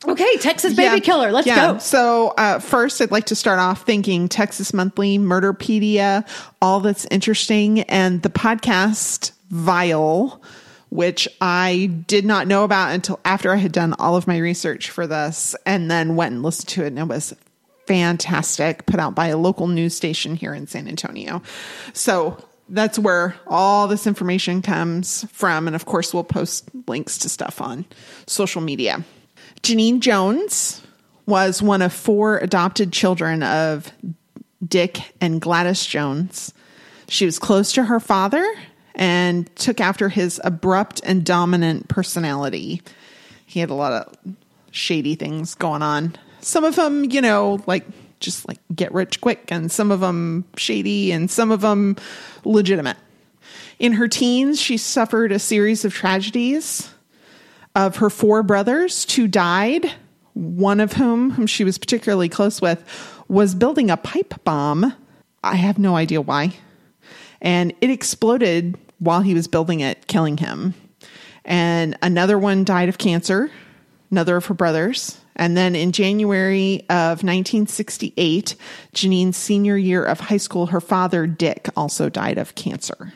[0.07, 0.99] Okay, Texas baby Yeah.
[0.99, 1.31] killer.
[1.31, 1.73] Let's Yeah.
[1.73, 1.77] go.
[1.79, 6.25] So, uh, first, I'd like to start off thinking Texas Monthly, Murderpedia,
[6.61, 10.41] all that's interesting, and the podcast Vile,
[10.89, 14.89] which I did not know about until after I had done all of my research
[14.89, 17.33] for this and then went and listened to it, and it was
[17.87, 21.41] fantastic, put out by a local news station here in San Antonio.
[21.93, 22.37] So,
[22.67, 25.67] that's where all this information comes from.
[25.67, 27.85] And of course, we'll post links to stuff on
[28.25, 29.03] social media.
[29.61, 30.81] Genene Jones
[31.25, 33.91] was one of four adopted children of
[34.65, 36.53] Dick and Gladys Jones.
[37.07, 38.45] She was close to her father
[38.95, 42.81] and took after his abrupt and dominant personality.
[43.45, 44.35] He had a lot of
[44.71, 46.15] shady things going on.
[46.41, 47.85] Some of them, you know, like
[48.19, 51.95] just like get rich quick, and some of them shady, and some of them
[52.43, 52.97] legitimate.
[53.77, 56.89] In her teens, she suffered a series of tragedies.
[57.75, 59.91] Of her four brothers, two died.
[60.33, 62.83] One of whom, whom she was particularly close with,
[63.27, 64.93] was building a pipe bomb.
[65.43, 66.53] I have no idea why.
[67.41, 70.73] And it exploded while he was building it, killing him.
[71.43, 73.51] And another one died of cancer,
[74.09, 75.19] another of her brothers.
[75.35, 78.55] And then in January of 1968,
[78.93, 83.13] Genene's senior year of high school, her father, Dick, also died of cancer.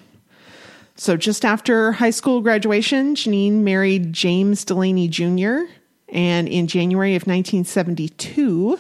[0.99, 5.59] So just after high school graduation, Genene married James Delaney Jr.
[6.09, 8.77] And in January of 1972,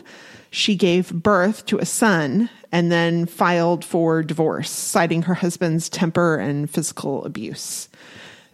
[0.51, 6.35] she gave birth to a son and then filed for divorce, citing her husband's temper
[6.35, 7.87] and physical abuse.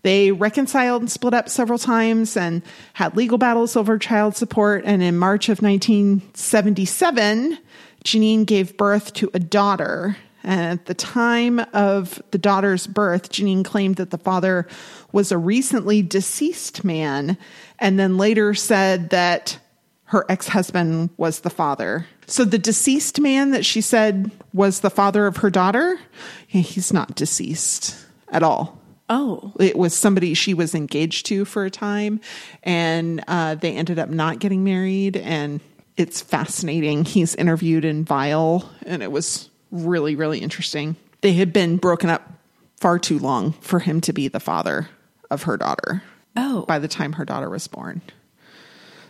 [0.03, 2.61] They reconciled and split up several times and
[2.93, 4.83] had legal battles over child support.
[4.85, 7.57] And in March of 1977,
[8.03, 10.17] Genene gave birth to a daughter.
[10.45, 14.67] And at the time of the daughter's birth, Genene claimed that the father
[15.11, 17.37] was a recently deceased man,
[17.79, 19.59] and then later said that
[20.05, 22.05] her ex husband was the father.
[22.27, 25.99] So the deceased man that she said was the father of her daughter,
[26.47, 27.95] he's not deceased
[28.29, 29.53] at all Oh.
[29.59, 32.19] it was somebody she was engaged to for a time
[32.63, 35.61] and uh, they ended up not getting married and
[35.95, 41.77] it's fascinating he's interviewed in vile and it was really really interesting they had been
[41.77, 42.31] broken up
[42.77, 44.87] far too long for him to be the father
[45.29, 46.01] of her daughter
[46.37, 46.63] Oh.
[46.67, 48.01] by the time her daughter was born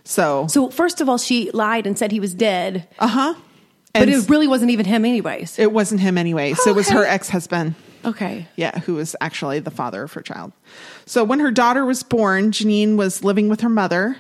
[0.03, 3.33] so So first of all, she lied and said he was dead, uh-huh
[3.93, 5.57] but it really wasn't even him, anyways.
[5.57, 6.95] it wasn't him anyway so it was Okay.
[6.97, 8.47] her ex-husband Okay.
[8.55, 10.51] Yeah, who was actually the father of her child.
[11.07, 14.15] So when her daughter was born, Genene was living with her mother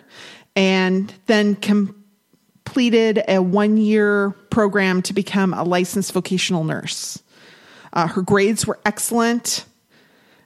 [0.55, 1.55] and then
[2.65, 7.21] completed a one year program to become a licensed vocational nurse.
[7.93, 9.65] Uh, her grades were excellent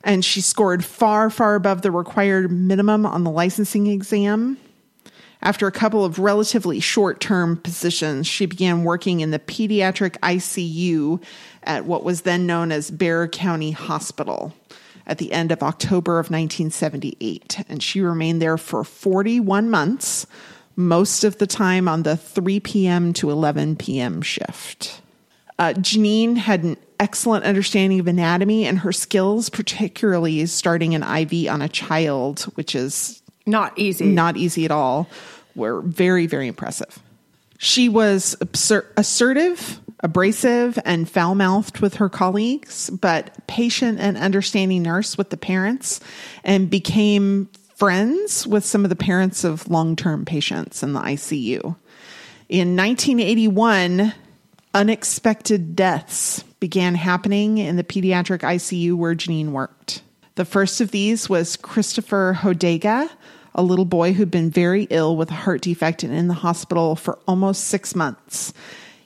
[0.03, 4.57] and she scored far, far above the required minimum on the licensing exam.
[5.41, 11.23] After a couple of relatively short term positions, she began working in the pediatric ICU
[11.63, 14.53] at what was then known as Bexar County Hospital
[15.07, 17.63] at the end of October of 1978.
[17.69, 20.27] And she remained there for 41 months,
[20.79, 23.11] most of the time on the 3 p.m.
[23.13, 24.21] to 11 p.m.
[24.21, 25.01] shift.
[25.59, 31.49] Uh, Janine had an excellent understanding of anatomy, and her skills, particularly starting an IV
[31.49, 34.05] on a child, which is Not easy.
[34.05, 35.07] not easy at all,
[35.55, 36.99] were very, very impressive.
[37.57, 44.81] She was absur- assertive, abrasive, and foul mouthed with her colleagues, but patient and understanding
[44.83, 45.99] nurse with the parents,
[46.45, 47.49] and became
[47.79, 51.77] friends with some of the parents of long term patients in the ICU.
[52.49, 54.13] In 1981,
[54.73, 60.01] unexpected deaths began happening in the pediatric ICU where Genene worked.
[60.35, 63.09] The first of these was Christopher Hodega,
[63.55, 66.97] a little boy who'd been very ill with a heart defect and in the hospital
[66.97, 68.53] for almost six months.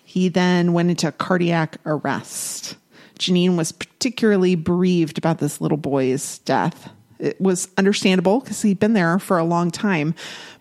[0.04, 2.76] He then went into cardiac arrest.
[3.20, 6.90] Genene was particularly bereaved about this little boy's death.
[7.20, 10.16] It was understandable because he'd been there for a long time.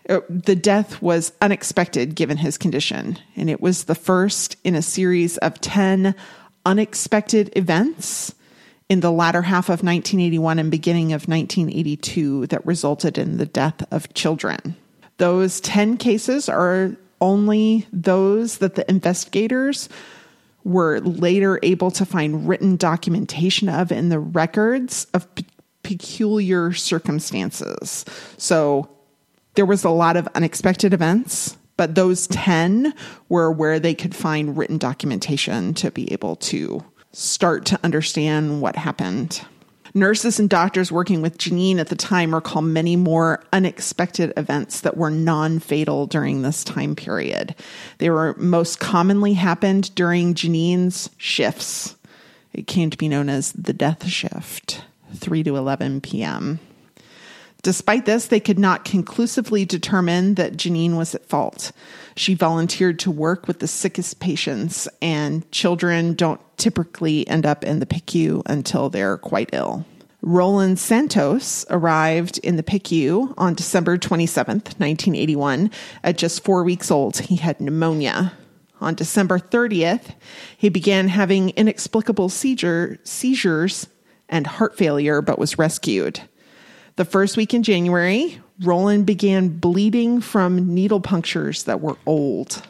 [0.09, 4.81] Uh, The death was unexpected given his condition, and it was the first in a
[4.81, 6.15] series of 10
[6.65, 8.33] unexpected events
[8.89, 13.83] in the latter half of 1981 and beginning of 1982 that resulted in the death
[13.91, 14.75] of children.
[15.17, 19.89] Those 10 cases are only those that the investigators
[20.63, 25.27] were later able to find written documentation of in the records of
[25.83, 28.05] peculiar circumstances.
[28.37, 28.89] So
[29.55, 32.93] there was a lot of unexpected events, but those 10
[33.29, 38.75] were where they could find written documentation to be able to start to understand what
[38.75, 39.41] happened.
[39.95, 44.97] Nurses and doctors working with Genene at the time recall many more unexpected events that
[44.97, 47.53] were non fatal during this time period.
[47.99, 51.95] They were most commonly happened during Genene's shifts.
[52.53, 54.83] It came to be known as the death shift,
[55.15, 56.59] 3 to 11 p.m.
[57.63, 61.71] Despite this, they could not conclusively determine that Genene was at fault.
[62.17, 67.79] She volunteered to work with the sickest patients, and children don't typically end up in
[67.79, 69.85] the PICU until they're quite ill.
[70.21, 75.71] Roland Santos arrived in the PICU on December 27th, 1981,
[76.03, 77.17] at just four weeks old.
[77.17, 78.33] He had pneumonia.
[78.81, 80.15] On December 30th,
[80.57, 83.87] he began having inexplicable seizure, seizures
[84.33, 86.19] and heart failure, but was rescued.
[86.95, 92.63] The first week in January, Roland began bleeding from needle punctures that were old.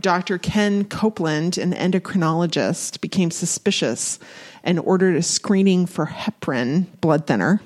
[0.00, 0.36] Dr.
[0.36, 4.18] Ken Copeland, an endocrinologist, became suspicious
[4.64, 7.62] and ordered a screening for heparin blood thinner,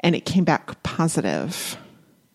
[0.00, 1.78] and it came back positive.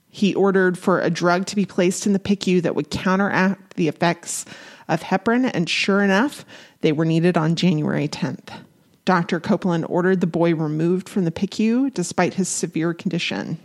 [0.07, 3.89] He ordered for a drug to be placed in the PICU that would counteract the
[3.89, 4.45] effects
[4.87, 6.45] of heparin, and sure enough,
[6.81, 8.63] they were needed on January 10th.
[9.09, 9.39] Dr.
[9.39, 13.57] Copeland ordered the boy removed from the PICU despite his severe condition.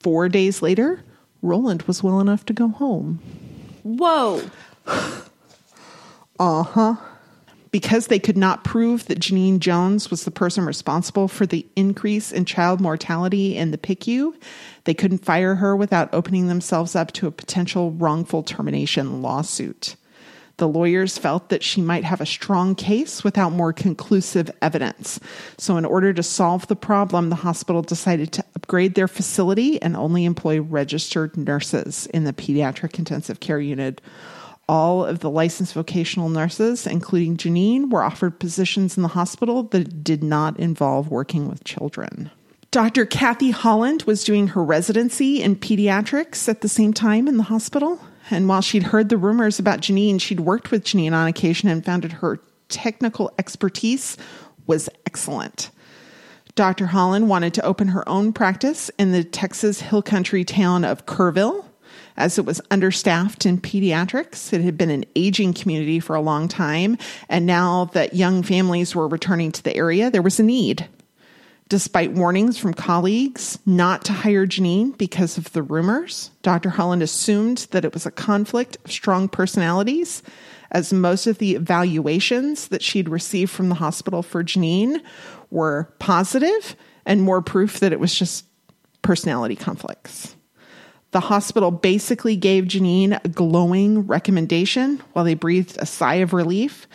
[0.00, 1.04] Four days later,
[1.40, 3.20] Roland was well enough to go home.
[3.84, 4.42] Whoa.
[6.38, 6.96] Uh huh.
[7.70, 12.30] Because they could not prove that Genene Jones was the person responsible for the increase
[12.30, 14.34] in child mortality in the PICU,
[14.84, 19.96] they couldn't fire her without opening themselves up to a potential wrongful termination lawsuit.
[20.58, 25.20] The lawyers felt that she might have a strong case without more conclusive evidence.
[25.58, 29.94] So, in order to solve the problem, the hospital decided to upgrade their facility and
[29.96, 34.00] only employ registered nurses in the pediatric intensive care unit.
[34.68, 40.02] All of the licensed vocational nurses, including Genene, were offered positions in the hospital that
[40.02, 42.30] did not involve working with children.
[42.70, 43.06] Dr.
[43.06, 48.00] Kathy Holland was doing her residency in pediatrics at the same time in the hospital.
[48.30, 51.84] And while she'd heard the rumors about Genene, she'd worked with Genene on occasion and
[51.84, 54.16] found that her technical expertise
[54.66, 55.70] was excellent.
[56.56, 56.86] Dr.
[56.86, 61.64] Holland wanted to open her own practice in the Texas hill country town of Kerrville.
[62.16, 66.48] As it was understaffed in pediatrics, it had been an aging community for a long
[66.48, 66.96] time,
[67.28, 70.88] and now that young families were returning to the area, there was a need.
[71.68, 76.70] Despite warnings from colleagues not to hire Genene because of the rumors, Dr.
[76.70, 80.22] Holland assumed that it was a conflict of strong personalities,
[80.70, 85.00] as most of the evaluations that she'd received from the hospital for Genene
[85.50, 88.46] were positive and more proof that it was just
[89.02, 90.36] personality conflicts.
[91.10, 96.86] The hospital basically gave Genene a glowing recommendation while they breathed a sigh of relief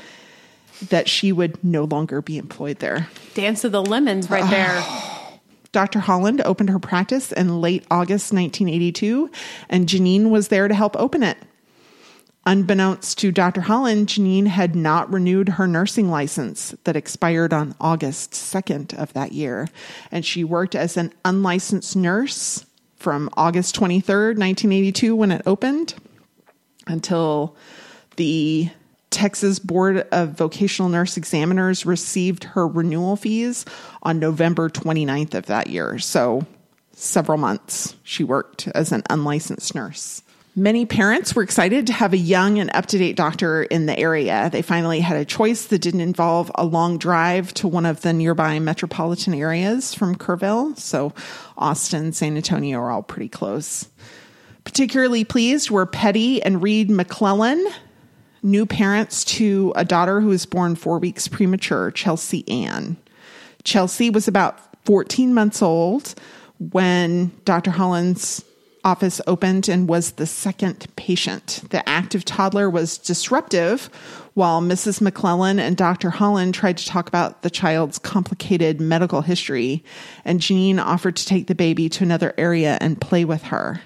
[0.90, 3.08] that she would no longer be employed there.
[3.34, 4.50] Dance of the lemons right ah.
[4.50, 5.12] there.
[5.72, 6.00] Dr.
[6.00, 9.32] Holland opened her practice in late August 1982,
[9.70, 11.38] and Genene was there to help open it.
[12.46, 13.62] Unbeknownst to Dr.
[13.62, 19.32] Holland, Genene had not renewed her nursing license that expired on August 2nd of that
[19.32, 19.68] year,
[20.12, 22.66] and she worked as an unlicensed nurse
[22.98, 25.94] from August 23rd, 1982, when it opened,
[26.88, 27.56] until
[28.16, 28.70] the
[29.12, 33.66] Texas Board of Vocational Nurse Examiners received her renewal fees
[34.01, 35.99] on November 29th of that year.
[35.99, 36.47] So,
[36.93, 40.24] several months she worked as an unlicensed nurse.
[40.55, 43.97] Many parents were excited to have a young and up to date doctor in the
[43.97, 44.49] area.
[44.51, 48.12] They finally had a choice that didn't involve a long drive to one of the
[48.12, 50.78] nearby metropolitan areas from Kerrville.
[50.78, 51.14] So,
[51.57, 53.88] Austin, San Antonio are all pretty close.
[54.66, 57.66] Particularly pleased were Petti and Reid McClellan,
[58.44, 62.98] new parents to a daughter who was born four weeks premature, Chelsea Ann.
[63.64, 66.16] Chelsea was about 14 months old
[66.58, 67.72] when Dr.
[67.72, 68.44] Holland's
[68.84, 71.62] office opened and was the second patient.
[71.70, 73.89] The active toddler was disruptive
[74.34, 75.02] while Mrs.
[75.02, 76.10] McClellan and Dr.
[76.10, 79.84] Holland tried to talk about the child's complicated medical history,
[80.26, 83.82] and Genene offered to take the baby to another area and play with her.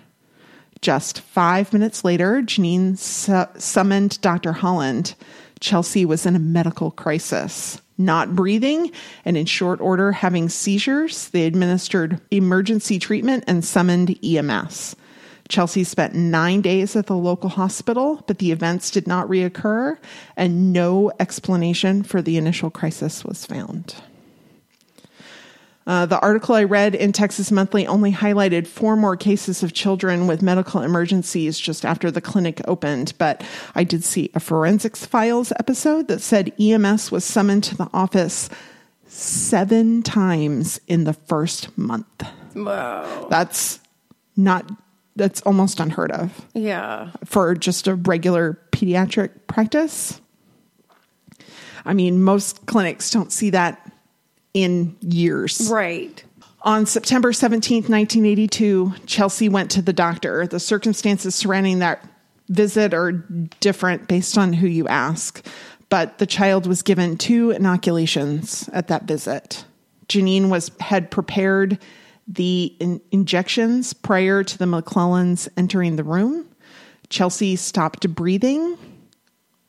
[0.82, 4.53] Just five minutes later, Genene su- summoned Dr.
[4.53, 5.15] Holland.
[5.59, 8.91] Chelsea was in a medical crisis, not breathing,
[9.23, 11.30] and in short order having seizures.
[11.30, 14.95] They administered emergency treatment and summoned EMS.
[15.47, 19.97] Chelsea spent nine days at the local hospital, but the events did not reoccur,
[20.36, 23.95] and no explanation for the initial crisis was found.
[25.88, 30.26] Uh, the article I read in Texas Monthly only highlighted four more cases of children
[30.26, 33.44] with medical emergencies just after the clinic opened, but
[33.76, 38.50] I did see a forensics files episode that said EMS was summoned to the office
[39.08, 42.08] seven times in the first month.
[42.56, 43.28] Wow.
[43.30, 43.80] That's
[44.36, 44.68] not,
[45.16, 47.12] that's almost unheard of Yeah.
[47.26, 50.20] for just a regular pediatric practice.
[51.86, 53.85] I mean, most clinics don't see that
[54.56, 55.70] in years.
[55.70, 56.24] Right.
[56.62, 60.47] On September 17th, 1982, Chelsea went to the doctor.
[60.47, 62.03] The circumstances surrounding that
[62.49, 63.12] visit are
[63.60, 65.45] different based on who you ask,
[65.89, 69.66] but the child was given two inoculations at that visit.
[70.08, 71.78] Genene was had prepared
[72.28, 76.47] the in- injections prior to the McClellans entering the room.
[77.10, 78.78] Chelsea stopped breathing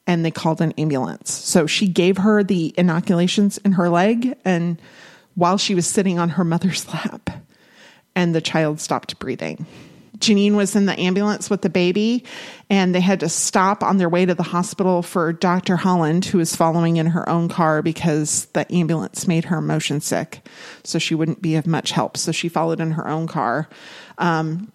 [0.07, 1.33] and they called an ambulance.
[1.33, 4.81] So she gave her the inoculations in her leg and
[5.35, 7.31] while she was sitting on her mother's lap
[8.15, 9.67] and the child stopped breathing.
[10.19, 12.25] Genene was in the ambulance with the baby
[12.71, 15.77] and they had to stop on their way to the hospital for Dr.
[15.77, 20.47] Holland who was following in her own car because the ambulance made her motion sick.
[20.85, 22.17] So she wouldn't be of much help.
[22.17, 23.69] So she followed in her own car.
[24.17, 24.73] Um,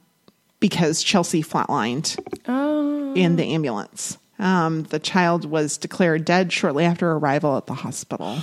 [0.60, 2.20] because Chelsea flatlined
[3.18, 4.18] in the ambulance.
[4.42, 8.40] Um, the child was declared dead shortly after arrival at the hospital.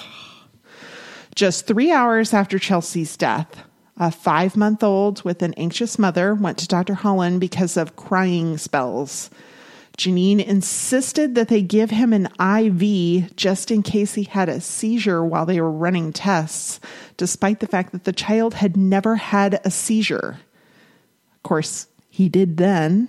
[1.34, 3.64] Just three hours after Chelsea's death,
[3.96, 6.94] a five month old with an anxious mother went to Dr.
[6.94, 9.28] Holland because of crying spells.
[9.98, 15.24] Genene insisted that they give him an IV just in case he had a seizure
[15.24, 16.78] while they were running tests,
[17.16, 20.38] despite the fact that the child had never had a seizure.
[21.34, 23.08] Of course, he did then.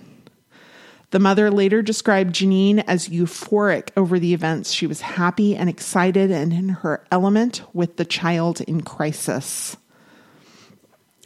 [1.10, 4.70] The mother later described Genene as euphoric over the events.
[4.70, 9.76] She was happy and excited and in her element with the child in crisis.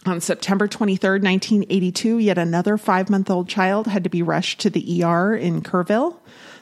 [0.06, 4.70] On September 23rd, 1982, yet another five month old child had to be rushed to
[4.70, 6.18] the ER in Kerrville.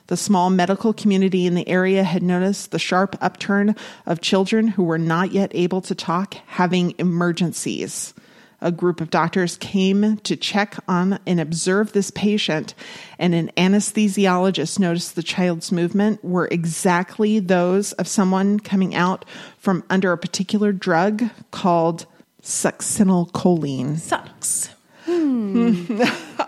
[0.09, 4.83] The small medical community in the area had noticed the sharp upturn of children who
[4.83, 8.15] were not yet able to talk having emergencies.
[8.63, 12.75] A group of doctors came to check on and observe this patient,
[13.19, 19.25] and an anesthesiologist noticed the child's movement were exactly those of someone coming out
[19.59, 22.07] from under a particular drug called
[22.43, 23.99] succinylcholine.
[23.99, 24.71] Sucks.
[25.05, 26.01] Hmm.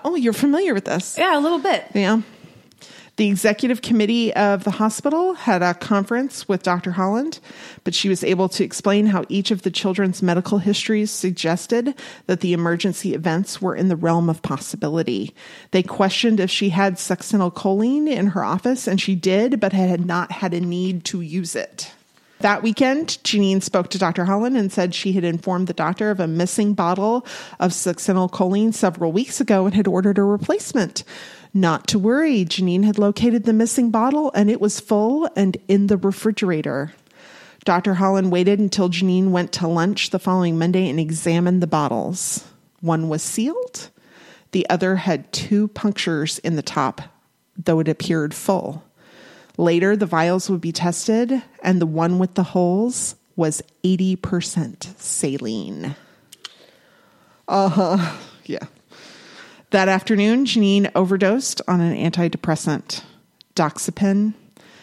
[0.04, 1.18] Oh, you're familiar with this.
[1.18, 1.86] Yeah, a little bit.
[1.92, 2.20] Yeah.
[3.16, 6.90] The executive committee of the hospital had a conference with Dr.
[6.90, 7.38] Holland,
[7.84, 11.94] but she was able to explain how each of the children's medical histories suggested
[12.26, 15.32] that the emergency events were in the realm of possibility.
[15.70, 20.32] They questioned if she had succinylcholine in her office, and she did, but had not
[20.32, 21.92] had a need to use it.
[22.40, 24.24] That weekend, Genene spoke to Dr.
[24.24, 27.24] Holland and said she had informed the doctor of a missing bottle
[27.60, 31.04] of succinylcholine several weeks ago and had ordered a replacement.
[31.56, 35.86] Not to worry, Genene had located the missing bottle and it was full and in
[35.86, 36.92] the refrigerator.
[37.64, 37.94] Dr.
[37.94, 42.44] Holland waited until Genene went to lunch the following Monday and examined the bottles.
[42.80, 43.88] One was sealed,
[44.54, 47.02] the other had two punctures in the top,
[47.56, 48.84] though it appeared full.
[49.56, 55.96] Later, the vials would be tested, and the one with the holes was 80% saline.
[57.48, 58.16] Uh huh.
[59.74, 63.02] That afternoon, Genene overdosed on an antidepressant,
[63.56, 64.34] doxepin,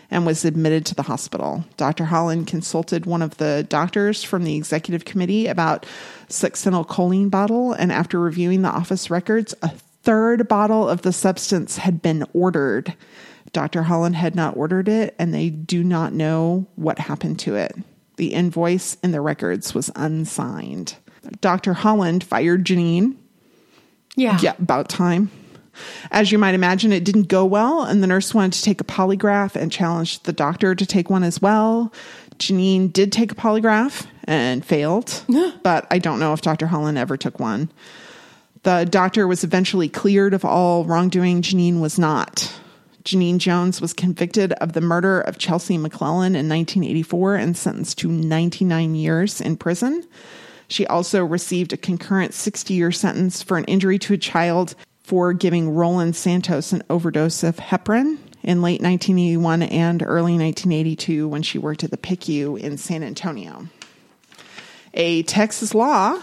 [0.10, 1.64] and was admitted to the hospital.
[1.78, 2.04] Dr.
[2.04, 5.86] Holland consulted one of the doctors from the executive committee about
[6.28, 12.02] succinylcholine bottle, and after reviewing the office records, a third bottle of the substance had
[12.02, 12.94] been ordered.
[13.54, 13.84] Dr.
[13.84, 17.74] Holland had not ordered it, and they do not know what happened to it.
[18.18, 20.98] The invoice in the records was unsigned.
[21.40, 21.76] Dr.
[21.76, 23.16] Holland fired Genene
[24.16, 24.38] Yeah.
[24.42, 25.32] yeah, about time.
[26.12, 28.86] As you might imagine, it didn't go well, and the nurse wanted to take a
[28.86, 31.94] polygraph and challenged the doctor to take one as well.
[32.38, 35.24] Genene did take a polygraph and failed,
[35.64, 36.68] but I don't know if Dr.
[36.68, 37.72] Holland ever took one.
[38.64, 41.42] The doctor was eventually cleared of all wrongdoing.
[41.42, 42.54] Genene was not.
[43.04, 48.08] Genene Jones was convicted of the murder of Chelsea McClellan in 1984 and sentenced to
[48.08, 50.06] 99 years in prison.
[50.72, 54.74] She also received a concurrent 60 year sentence for an injury to a child
[55.04, 61.42] for giving Roland Santos an overdose of heparin in late 1981 and early 1982 when
[61.42, 63.68] she worked at the PICU in San Antonio.
[64.94, 66.18] A Texas law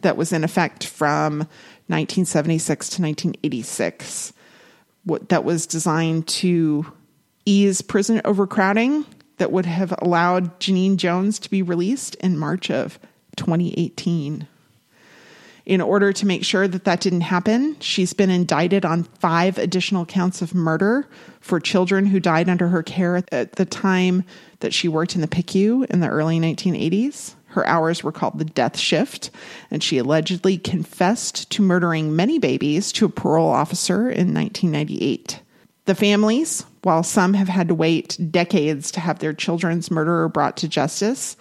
[0.00, 1.40] that was in effect from
[1.88, 4.32] 1976 to 1986
[5.28, 6.90] that was designed to
[7.44, 9.04] ease prison overcrowding
[9.36, 12.98] that would have allowed Genene Jones to be released in March of
[13.36, 14.46] 2018.
[15.64, 20.04] In order to make sure that that didn't happen, she's been indicted on five additional
[20.04, 21.06] counts of murder
[21.40, 24.24] for children who died under her care at the time
[24.60, 27.34] that she worked in the PICU in the early 1980s.
[27.46, 29.30] Her hours were called the death shift,
[29.70, 35.40] and she allegedly confessed to murdering many babies to a parole officer in 1998.
[35.84, 40.56] The families, while some have had to wait decades to have their children's murderer brought
[40.58, 41.36] to justice,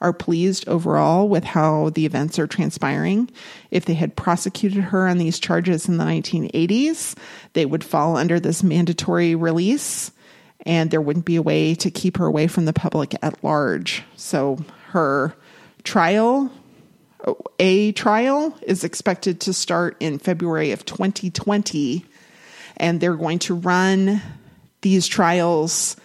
[0.00, 3.30] are pleased overall with how the events are transpiring.
[3.70, 7.16] If they had prosecuted her on these charges in the 1980s,
[7.54, 10.12] they would fall under this mandatory release
[10.66, 14.02] and there wouldn't be a way to keep her away from the public at large.
[14.16, 14.58] So
[14.88, 15.34] her
[15.84, 16.50] trial,
[17.58, 22.04] a trial, is expected to start in February of 2020,
[22.78, 24.20] and they're going to run
[24.80, 25.96] these trials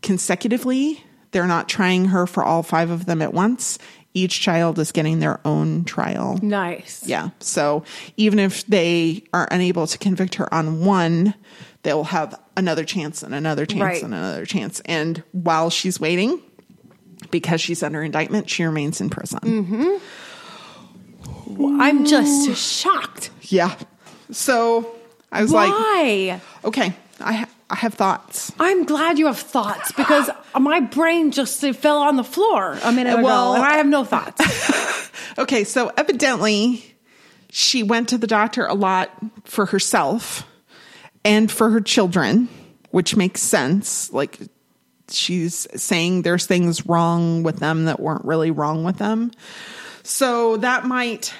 [0.00, 3.78] consecutively they're not trying her for all five of them at once.
[4.14, 6.38] Each child is getting their own trial.
[6.42, 7.06] Nice.
[7.06, 7.30] Yeah.
[7.40, 7.84] So
[8.16, 11.34] even if they are unable to convict her on one,
[11.82, 14.02] they'll have another chance and another chance Right.
[14.02, 14.80] and another chance.
[14.86, 16.40] And while she's waiting,
[17.30, 19.40] because she's under indictment, she remains in prison.
[19.40, 19.96] Mm-hmm.
[21.80, 23.30] I'm just shocked.
[23.42, 23.74] Yeah.
[24.30, 24.94] So
[25.30, 26.40] I was like, Why?
[26.64, 28.50] okay, I, I have thoughts.
[28.58, 33.20] I'm glad you have thoughts because my brain just fell on the floor a minute
[33.20, 34.40] Well- ago and I have no thoughts.
[35.38, 36.84] Okay, so evidently
[37.50, 39.10] she went to the doctor a lot
[39.44, 40.44] for herself
[41.24, 42.48] and for her children,
[42.90, 44.12] which makes sense.
[44.12, 44.40] Like
[45.08, 49.30] she's saying there's things wrong with them that weren't really wrong with them.
[50.02, 51.32] So that might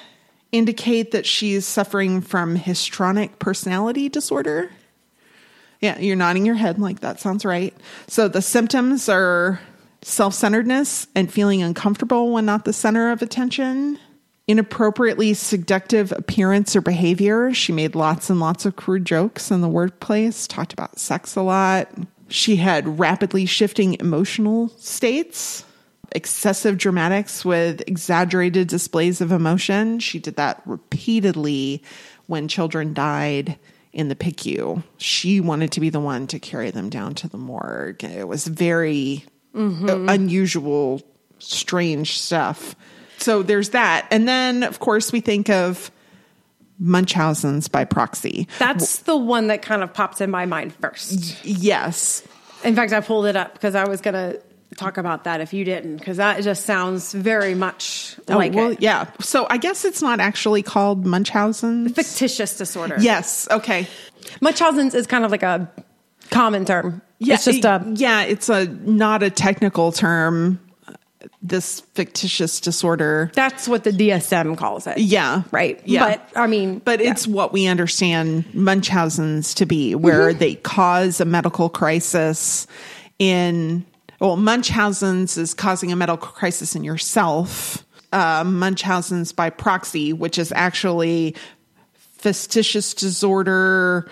[0.53, 4.71] indicate that she's suffering from histrionic personality disorder.
[5.79, 7.73] Yeah, you're nodding your head like that sounds right.
[8.07, 9.61] So the symptoms are
[10.01, 13.97] self centeredness and feeling uncomfortable when not the center of attention,
[14.47, 17.53] inappropriately seductive appearance or behavior.
[17.53, 21.41] She made lots and lots of crude jokes in the workplace, talked about sex a
[21.41, 21.89] lot.
[22.27, 25.63] She had rapidly shifting emotional states,
[26.11, 29.99] excessive dramatics with exaggerated displays of emotion.
[29.99, 31.83] She did that repeatedly
[32.27, 33.57] when children died
[33.91, 34.83] in the PICU.
[34.97, 38.03] She wanted to be the one to carry them down to the morgue.
[38.03, 39.25] It was very
[39.55, 41.01] uh, unusual,
[41.39, 42.75] strange stuff.
[43.17, 44.07] So there's that.
[44.11, 45.91] And then, of course, we think of
[46.79, 48.47] Munchausen's by proxy.
[48.57, 51.43] That's the one that kind of popped in my mind first.
[51.45, 52.23] Yes.
[52.63, 54.41] In fact, I pulled it up because I was going to
[54.79, 58.71] talk about that if you didn't, because that just sounds very much like oh, well,
[58.71, 58.81] it.
[58.81, 59.09] yeah.
[59.19, 61.91] So I guess it's not actually called Munchausen's.
[61.93, 62.95] Fictitious disorder.
[62.99, 63.47] Yes.
[63.51, 63.87] Okay.
[64.41, 65.69] Munchausen's is kind of like a
[66.31, 67.01] common term.
[67.19, 70.59] Yeah, it's just a yeah, it's a not a technical term.
[71.41, 73.29] This fictitious disorder.
[73.33, 74.97] that's what the DSM calls it.
[74.99, 75.81] Yeah, Right.
[75.85, 80.39] Yeah, But I mean, but it's what we understand Munchausen's to be, where Mm-hmm.
[80.39, 82.67] they cause a medical crisis
[83.19, 83.85] in.
[84.19, 87.85] Well, Munchausen's is causing a medical crisis in yourself.
[88.11, 91.35] Uh, Munchausen's by proxy, which is actually
[91.93, 94.09] fictitious disorder.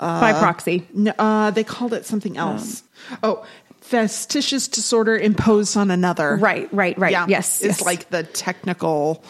[0.00, 0.86] by proxy.
[1.18, 2.82] Uh, they called it something else.
[3.22, 3.44] oh,
[3.80, 6.36] factitious disorder imposed on another.
[6.36, 7.28] Right, right, right.
[7.28, 7.86] Yes, It's yes.
[7.86, 9.22] like the technical,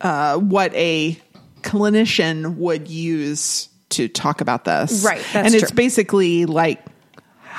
[0.00, 1.16] uh, what a
[1.62, 5.04] clinician would use to talk about this.
[5.04, 5.76] Right, that's and it's true.
[5.76, 6.84] basically like,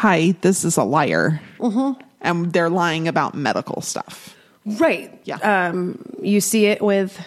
[0.01, 1.39] hi, this is a liar.
[1.59, 2.01] Mm-hmm.
[2.21, 4.35] And they're lying about medical stuff.
[4.65, 5.19] Right.
[5.25, 5.37] Yeah.
[5.37, 7.19] Um, you see it with,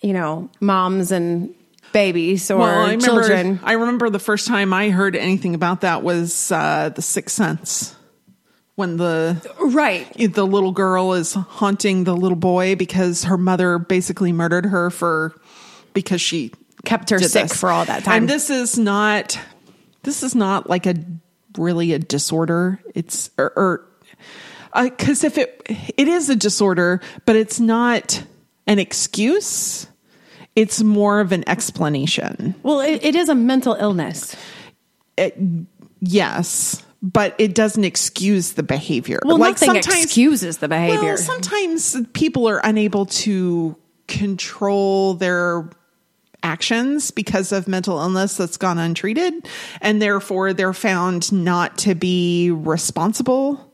[0.00, 1.54] you know, moms and
[1.92, 3.60] babies or I remember, children.
[3.62, 7.94] I remember the first time I heard anything about that was uh, The Sixth Sense.
[8.74, 10.08] When the Right.
[10.32, 15.40] the little girl is haunting the little boy because her mother basically murdered her for
[15.92, 16.52] because she
[16.84, 17.60] Kept her sick this.
[17.60, 18.22] for all that time.
[18.22, 19.38] And this is not
[20.02, 20.94] this is not like a
[21.56, 22.82] really a disorder.
[22.94, 23.86] It's or,
[24.74, 25.62] because uh, if it
[25.96, 28.22] it is a disorder, but it's not
[28.66, 29.86] an excuse.
[30.54, 32.54] It's more of an explanation.
[32.62, 34.36] well, it, it is a mental illness.
[36.00, 39.20] Yes, but it doesn't excuse the behavior.
[39.24, 41.02] Well, nothing excuses the behavior.
[41.02, 43.76] Well, sometimes people are unable to
[44.08, 45.70] control their
[46.42, 49.48] actions because of mental illness that's gone untreated,
[49.80, 53.72] and therefore they're found not to be responsible.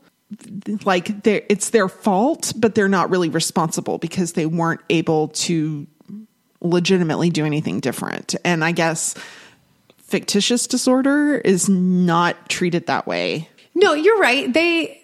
[0.85, 5.87] Like it's their fault, but they're not really responsible because they weren't able to
[6.61, 8.35] legitimately do anything different.
[8.45, 9.15] And I guess
[9.97, 13.49] fictitious disorder is not treated that way.
[13.75, 14.51] No, you're right.
[14.53, 15.01] They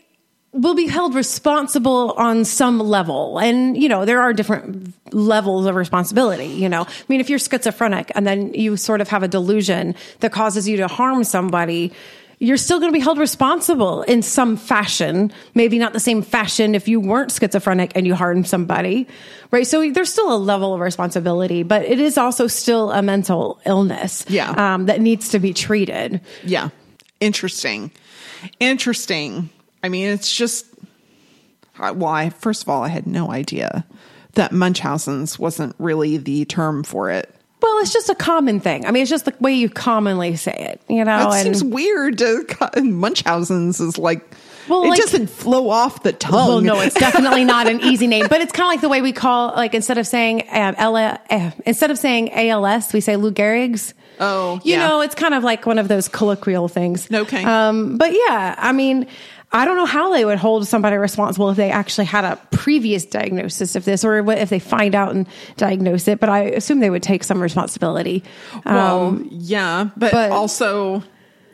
[0.55, 3.37] will be held responsible on some level.
[3.39, 6.83] And, you know, there are different levels of responsibility, you know.
[6.83, 10.67] I mean, if you're schizophrenic and then you sort of have a delusion that causes
[10.67, 11.91] you to harm somebody,
[12.39, 15.31] you're still going to be held responsible in some fashion.
[15.55, 19.07] Maybe not the same fashion if you weren't schizophrenic and you harmed somebody,
[19.51, 19.67] right?
[19.67, 24.25] So there's still a level of responsibility, but it is also still a mental illness,
[24.29, 24.51] Yeah.
[24.51, 26.21] um, that needs to be treated.
[26.43, 26.69] Yeah.
[27.19, 27.91] Interesting.
[28.59, 29.49] Interesting.
[29.85, 30.65] I mean, it's just,
[31.77, 31.91] why.
[31.91, 33.85] well, first of all, I had no idea
[34.33, 37.31] that Munchausen's wasn't really the term for it.
[37.61, 38.85] Well, it's just a common thing.
[38.85, 41.29] I mean, it's just the way you commonly say it, you know.
[41.31, 42.17] And- seems weird.
[42.17, 42.45] To,
[42.83, 44.25] Munchausen's is like,
[44.67, 46.33] Well, it like- doesn't flow off the tongue.
[46.33, 49.01] Well, no, it's definitely not an easy name, but it's kind of like the way
[49.03, 53.17] we call, like, instead of saying um, L- uh, instead of saying ALS, we say
[53.17, 53.93] Lou Gehrig's.
[54.19, 54.87] Oh, you yeah.
[54.87, 57.11] know, it's kind of like one of those colloquial things.
[57.11, 57.43] Okay.
[57.43, 59.07] Um, but yeah, I mean,
[59.55, 63.05] I don't know how they would hold somebody responsible if they actually had a previous
[63.05, 65.25] diagnosis of this, or if they find out and
[65.55, 66.19] diagnose it.
[66.19, 68.21] But I assume they would take some responsibility.
[68.65, 71.03] Well, Um, yeah, but, but- also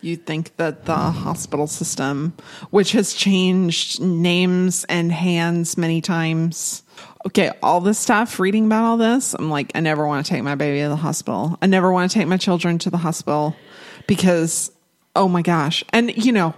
[0.01, 2.33] you think that the hospital system,
[2.71, 6.81] which has changed names and hands many times.
[7.27, 10.41] Okay, all this stuff, reading about all this, I'm like, I never want to take
[10.41, 11.55] my baby to the hospital.
[11.61, 13.55] I never want to take my children to the hospital
[14.07, 14.71] because,
[15.15, 15.83] oh my gosh.
[15.93, 16.55] And, you know,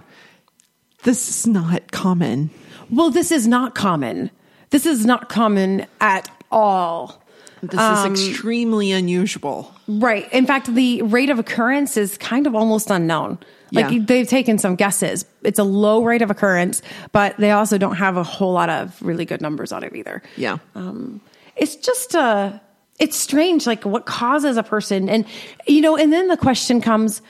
[1.04, 2.50] this is not common.
[2.90, 4.30] well, this is not common.
[4.70, 7.22] This is not common at all.
[7.62, 9.72] This Um, is extremely unusual.
[9.88, 10.30] Right.
[10.32, 13.38] In fact, the rate of occurrence is kind of almost unknown.
[13.72, 13.98] Like Yeah.
[14.06, 15.24] they've taken some guesses.
[15.42, 16.82] It's a low rate of occurrence,
[17.12, 20.22] but they also don't have a whole lot of really good numbers on it either.
[20.36, 20.58] Yeah.
[20.74, 21.20] Um,
[21.56, 22.52] it's just uh
[22.98, 25.24] it's strange like what causes a person and
[25.66, 27.22] you know and then the question comes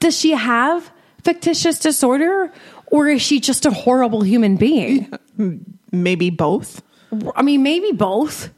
[0.00, 0.90] does she have
[1.22, 2.52] fictitious disorder
[2.90, 5.10] or is she just a horrible human being?
[5.92, 6.82] Maybe both.
[7.34, 8.50] I mean, maybe both,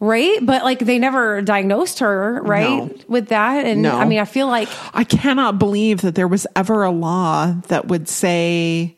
[0.00, 0.38] right?
[0.44, 2.68] But like they never diagnosed her, right?
[2.86, 2.90] No.
[3.06, 3.64] With that.
[3.64, 3.96] And No.
[3.96, 7.86] I mean, I feel like I cannot believe that there was ever a law that
[7.88, 8.96] would say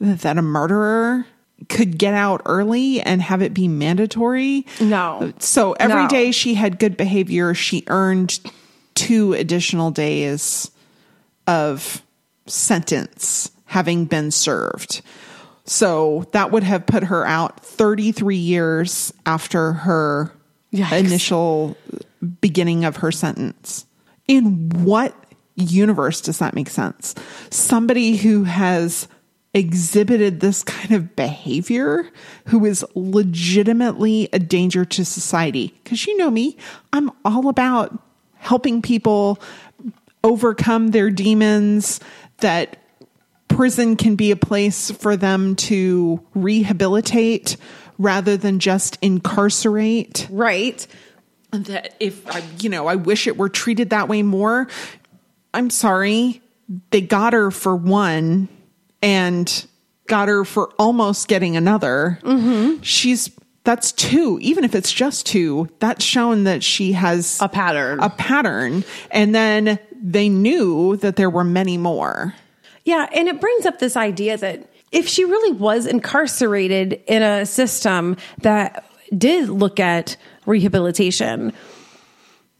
[0.00, 1.24] that a murderer
[1.68, 4.66] could get out early and have it be mandatory.
[4.80, 5.32] No.
[5.38, 6.08] So every No.
[6.08, 8.40] day she had good behavior, she earned
[8.96, 10.72] two additional days
[11.46, 12.02] of
[12.48, 15.00] sentence having been served.
[15.64, 20.30] So that would have put her out 33 years after her
[20.74, 20.98] Yikes.
[20.98, 21.76] initial
[22.42, 23.86] beginning of her sentence.
[24.28, 25.16] In what
[25.56, 27.14] universe does that make sense?
[27.48, 29.08] Somebody who has
[29.54, 32.10] exhibited this kind of behavior,
[32.48, 35.74] who is legitimately a danger to society.
[35.82, 36.58] Because you know me,
[36.92, 37.98] I'm all about
[38.34, 39.40] helping people
[40.22, 42.00] overcome their demons,
[42.40, 42.81] that
[43.62, 47.56] prison can be a place for them to rehabilitate
[47.96, 50.84] rather than just incarcerate right.
[51.52, 54.66] that if I, you know, I wish it were treated that way more.
[55.54, 56.42] I'm sorry.
[56.90, 58.48] They got her for one
[59.00, 59.66] and
[60.08, 62.18] got her for almost getting another.
[62.24, 62.82] Mm-hmm.
[62.82, 63.30] She's,
[63.62, 64.40] that's two.
[64.42, 68.00] Even if it's just two, that's shown that she has A pattern.
[68.00, 68.82] A pattern.
[69.12, 72.34] And then they knew that there were many more.
[72.84, 77.46] Yeah, and it brings up this idea that if she really was incarcerated in a
[77.46, 78.84] system that
[79.16, 81.52] did look at rehabilitation,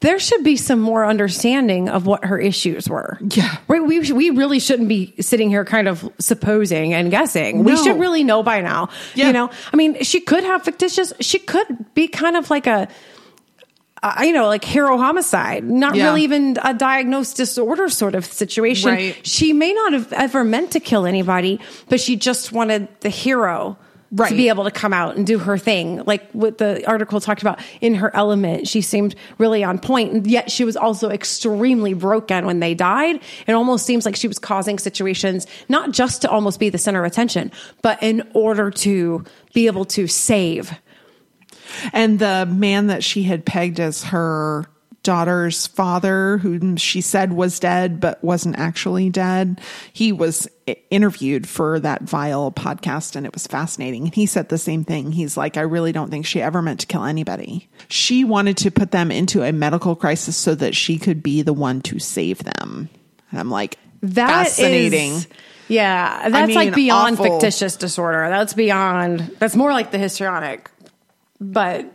[0.00, 3.18] there should be some more understanding of what her issues were.
[3.30, 3.56] Yeah.
[3.68, 3.84] Right.
[3.84, 7.62] We, we really shouldn't be sitting here kind of supposing and guessing.
[7.64, 8.88] We should really know by now.
[9.14, 9.28] Yeah.
[9.28, 12.88] You know, I mean, she could have fictitious, she could be kind of like a,
[14.02, 16.06] uh, you know, like hero homicide, not Yeah.
[16.06, 18.90] really even a diagnosed disorder sort of situation.
[18.90, 19.26] Right.
[19.26, 23.76] She may not have ever meant to kill anybody, but she just wanted the hero
[24.14, 24.28] Right.
[24.28, 26.02] to be able to come out and do her thing.
[26.04, 30.26] Like what the article talked about in her element, she seemed really on point, and
[30.26, 33.20] yet she was also extremely broken when they died.
[33.46, 37.02] It almost seems like she was causing situations not just to almost be the center
[37.02, 37.50] of attention,
[37.80, 39.24] but in order to
[39.54, 40.72] be able to save.
[41.92, 44.66] And the man that she had pegged as her
[45.02, 49.60] daughter's father, whom she said was dead but wasn't actually dead,
[49.92, 50.46] he was
[50.90, 54.04] interviewed for that vile podcast and it was fascinating.
[54.04, 55.10] And he said the same thing.
[55.10, 57.68] He's like, I really don't think she ever meant to kill anybody.
[57.88, 61.52] She wanted to put them into a medical crisis so that she could be the
[61.52, 62.88] one to save them.
[63.32, 65.26] And I'm like, That is- fascinating.
[65.66, 67.40] yeah, that's mean, like beyond awful.
[67.40, 68.28] fictitious disorder.
[68.28, 69.18] That's beyond.
[69.40, 70.70] That's more like the histrionic,
[71.42, 71.86] but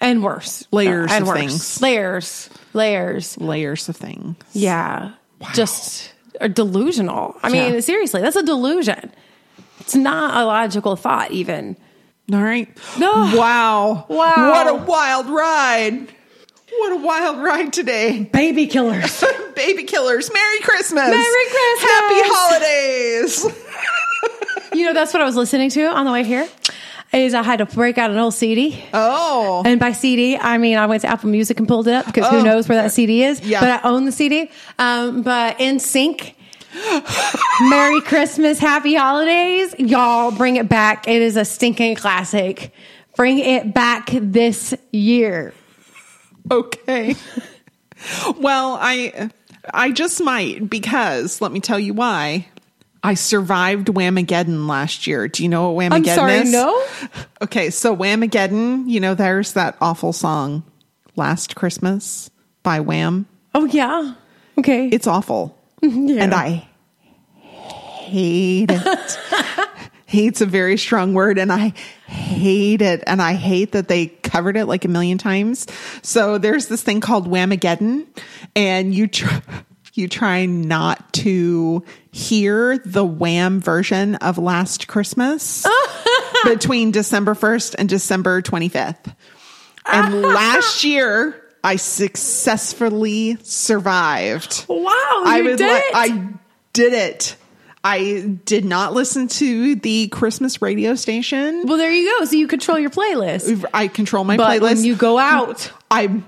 [0.00, 1.38] and worse Layers and of worse.
[1.38, 1.80] things.
[1.82, 3.38] Layers, layers.
[3.38, 4.36] Layers of things.
[4.52, 5.12] Yeah,
[5.54, 7.36] just are delusional.
[7.42, 7.80] I mean, Yeah.
[7.80, 9.12] seriously, that's a delusion.
[9.80, 11.76] It's not a logical thought, even.
[12.32, 12.68] All right.
[12.98, 13.12] No.
[13.12, 14.06] Wow.
[14.08, 14.50] Wow.
[14.50, 16.08] What a wild ride.
[16.78, 18.24] What a wild ride today.
[18.32, 19.22] Baby killers.
[19.54, 20.32] Baby killers.
[20.32, 21.10] Merry Christmas.
[21.10, 21.90] Merry Christmas.
[21.90, 23.46] Happy holidays.
[24.74, 26.48] you know, that's what I was listening to on the way here.
[27.14, 28.82] Is I had to break out an old CD.
[28.92, 29.62] Oh.
[29.64, 32.26] And by CD, I mean I went to Apple Music and pulled it up because
[32.26, 32.38] Oh.
[32.38, 33.40] who knows where that CD is.
[33.40, 33.60] Yeah.
[33.60, 34.50] But I own the CD.
[34.78, 36.34] Um, but NSYNC.
[37.68, 39.74] Merry Christmas, Happy Holidays.
[39.78, 41.06] Y'all bring it back.
[41.06, 42.72] It is a stinking classic.
[43.16, 45.54] Bring it back this year.
[46.50, 47.14] Okay.
[48.38, 49.30] well, I
[49.72, 52.48] I just might because let me tell you why.
[53.04, 55.28] I survived Whamageddon last year.
[55.28, 56.52] Do you know what Whamageddon I'm sorry, is?
[56.52, 56.86] no?
[57.42, 60.62] Okay, so Whamageddon, you know, there's that awful song
[61.14, 62.30] Last Christmas
[62.62, 63.26] by Wham.
[63.54, 64.14] Oh yeah.
[64.58, 64.88] Okay.
[64.88, 65.56] It's awful.
[65.82, 66.66] Mm-hmm, and I
[67.36, 69.18] hate it.
[70.06, 71.74] Hate's a very strong word, and I
[72.06, 73.02] hate it.
[73.06, 75.66] And I hate that they covered it like a million times.
[76.02, 78.06] So there's this thing called Whamageddon,
[78.56, 79.42] and you try,
[79.96, 85.66] you try not to hear the Wham version of Last Christmas
[86.44, 89.14] between December 1st and December 25th.
[89.86, 94.66] And last year, I successfully survived.
[94.68, 94.90] wow,
[95.26, 95.94] I would did li- it.
[95.94, 96.28] I
[96.72, 97.36] did it.
[97.86, 101.64] I did not listen to the Christmas radio station.
[101.66, 102.24] well, there you go.
[102.24, 103.64] So you control your playlist.
[103.74, 104.62] I control my But playlist.
[104.62, 106.22] when you go out, I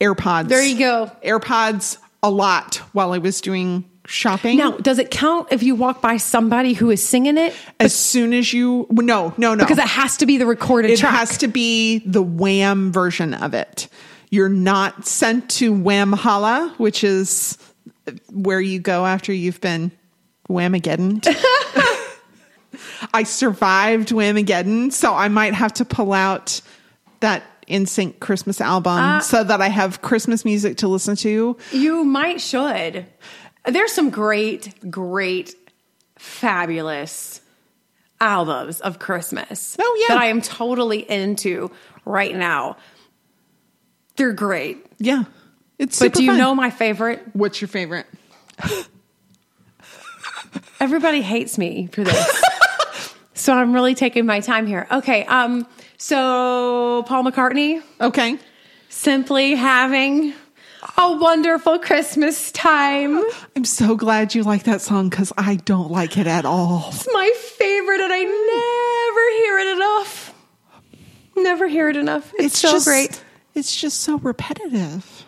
[0.00, 0.48] AirPods.
[0.48, 1.10] There you go.
[1.24, 4.56] AirPods a lot while I was doing shopping.
[4.56, 7.54] now does it count if you walk by somebody who is singing it?
[7.80, 11.06] as soon as you no no no Because it has to be the recorded version.
[11.06, 11.18] it track.
[11.20, 13.88] has to be the Wham version of it.
[14.30, 17.58] You're not sent to Whamhalla, which is
[18.32, 19.92] where you go after you've been
[20.48, 21.24] Whamageddon.
[23.14, 26.60] I survived Whamageddon, so I might have to pull out
[27.20, 31.56] that NSYNC Christmas album Uh, so that I have Christmas music to listen to.
[31.72, 33.06] You might should.
[33.66, 35.54] There's some great, great,
[36.18, 37.40] fabulous
[38.20, 39.76] albums of Christmas.
[39.80, 40.14] Oh, yeah.
[40.16, 41.70] That I am totally into
[42.04, 42.76] right now.
[44.16, 44.84] They're great.
[44.98, 45.24] Yeah.
[45.78, 46.38] It's But do you fun.
[46.38, 47.22] know my favorite?
[47.32, 48.06] what's your favorite?
[50.80, 52.42] Everybody hates me for this.
[53.34, 54.86] so I'm really taking my time here.
[54.90, 55.66] Okay, um
[56.02, 58.36] so Paul McCartney Okay.
[58.88, 60.34] simply having
[60.98, 63.22] a wonderful Christmas time.
[63.54, 66.86] I'm so glad you like that song because I don't like it at all.
[66.88, 70.34] It's my favorite, and I never hear it enough.
[71.36, 72.32] Never hear it enough.
[72.36, 73.22] It's, so just, great.
[73.54, 75.24] It's just so repetitive.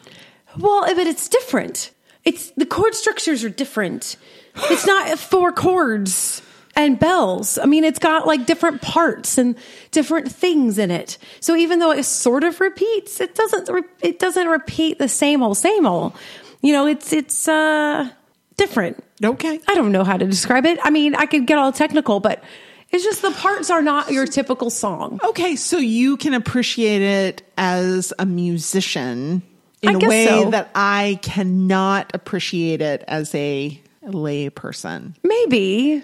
[0.58, 1.92] Well, but it's different.
[2.24, 4.16] It's the chord structures are different.
[4.56, 6.42] It's not four chords
[6.76, 7.58] and bells.
[7.58, 9.56] I mean, it's got like different parts and
[9.90, 11.18] different things in it.
[11.40, 13.68] So even though it sort of repeats, it doesn't.
[13.68, 16.12] Re- it doesn't repeat the same old, same old.
[16.62, 18.10] You know, it's it's uh
[18.56, 19.02] different.
[19.22, 19.60] Okay.
[19.68, 20.78] I don't know how to describe it.
[20.82, 22.42] I mean, I could get all technical, but
[22.90, 25.18] it's just the parts are not your typical song.
[25.24, 29.42] Okay, so you can appreciate it as a musician
[29.82, 30.50] in a way so.
[30.50, 35.16] that I cannot appreciate it as a lay person.
[35.22, 36.02] Maybe.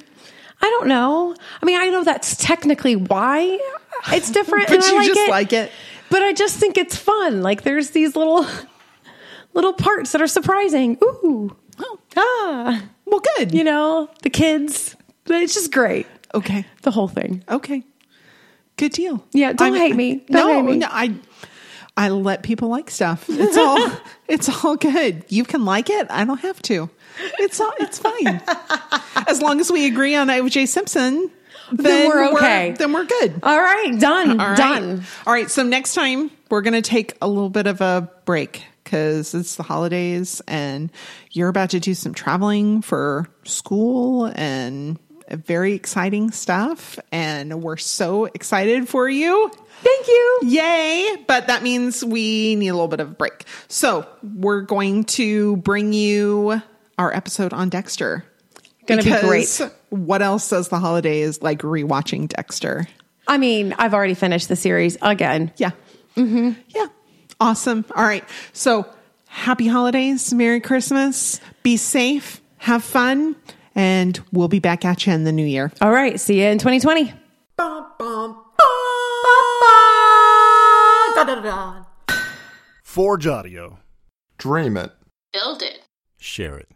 [0.62, 1.34] I don't know.
[1.62, 3.58] I mean, I know that's technically why
[4.12, 4.68] it's different.
[4.68, 5.72] But and I you like just it, like it.
[6.10, 7.42] But I just think it's fun.
[7.42, 8.46] Like there's these little
[9.54, 10.98] little parts that are surprising.
[11.02, 11.56] Ooh.
[11.78, 12.82] Oh, Ah.
[13.06, 13.54] well, good.
[13.54, 14.96] You know, the kids.
[15.26, 16.06] It's just great.
[16.34, 16.64] okay.
[16.82, 17.44] The whole thing.
[17.48, 17.84] Okay.
[18.76, 19.24] Good deal.
[19.32, 20.16] Yeah, don't hate me.
[20.30, 20.76] Don't no, hate me.
[20.78, 21.14] no, I
[22.01, 23.27] I let people like stuff.
[23.28, 23.90] It's all
[24.27, 25.22] it's all good.
[25.28, 26.06] You can like it.
[26.09, 26.89] I don't have to.
[27.39, 28.40] It's all it's fine.
[29.28, 31.31] as long as we agree on OJ Simpson,
[31.70, 32.70] then, we're okay.
[32.78, 33.40] then we're good.
[33.43, 34.40] All right, done.
[34.40, 34.56] All right.
[34.56, 35.05] Done.
[35.27, 35.51] All right.
[35.51, 39.56] So next time we're going to take a little bit of a break because it's
[39.56, 40.90] the holidays and
[41.32, 44.98] you're about to do some traveling for school and
[45.36, 46.98] very exciting stuff.
[47.12, 49.51] And we're so excited for you.
[49.82, 50.40] Thank you.
[50.44, 51.24] Yay.
[51.27, 53.44] But that means we need a little bit of a break.
[53.69, 56.61] So we're going to bring you
[56.98, 58.24] our episode on Dexter.
[58.86, 59.61] Gonna be great.
[59.90, 62.89] What else says the holidays like rewatching Dexter?
[63.27, 65.52] I mean, I've already finished the series again.
[65.57, 65.70] Yeah.
[66.16, 66.61] Mm-hmm.
[66.69, 66.86] Yeah.
[67.39, 67.85] Awesome.
[67.94, 68.24] All right.
[68.52, 68.86] So
[69.27, 70.35] happy holidays.
[70.35, 71.40] Merry Christmas.
[71.62, 72.40] Be safe.
[72.59, 73.36] Have fun.
[73.74, 75.72] And we'll be back at you in the new year.
[75.80, 77.12] All right, see you in 2020.
[77.56, 78.34] Bum, bum, bum,
[81.14, 81.84] da, da, da,
[82.84, 83.78] Forge Audio.
[84.38, 84.92] Dream it.
[85.32, 85.82] Build it.
[86.18, 86.70] Share it.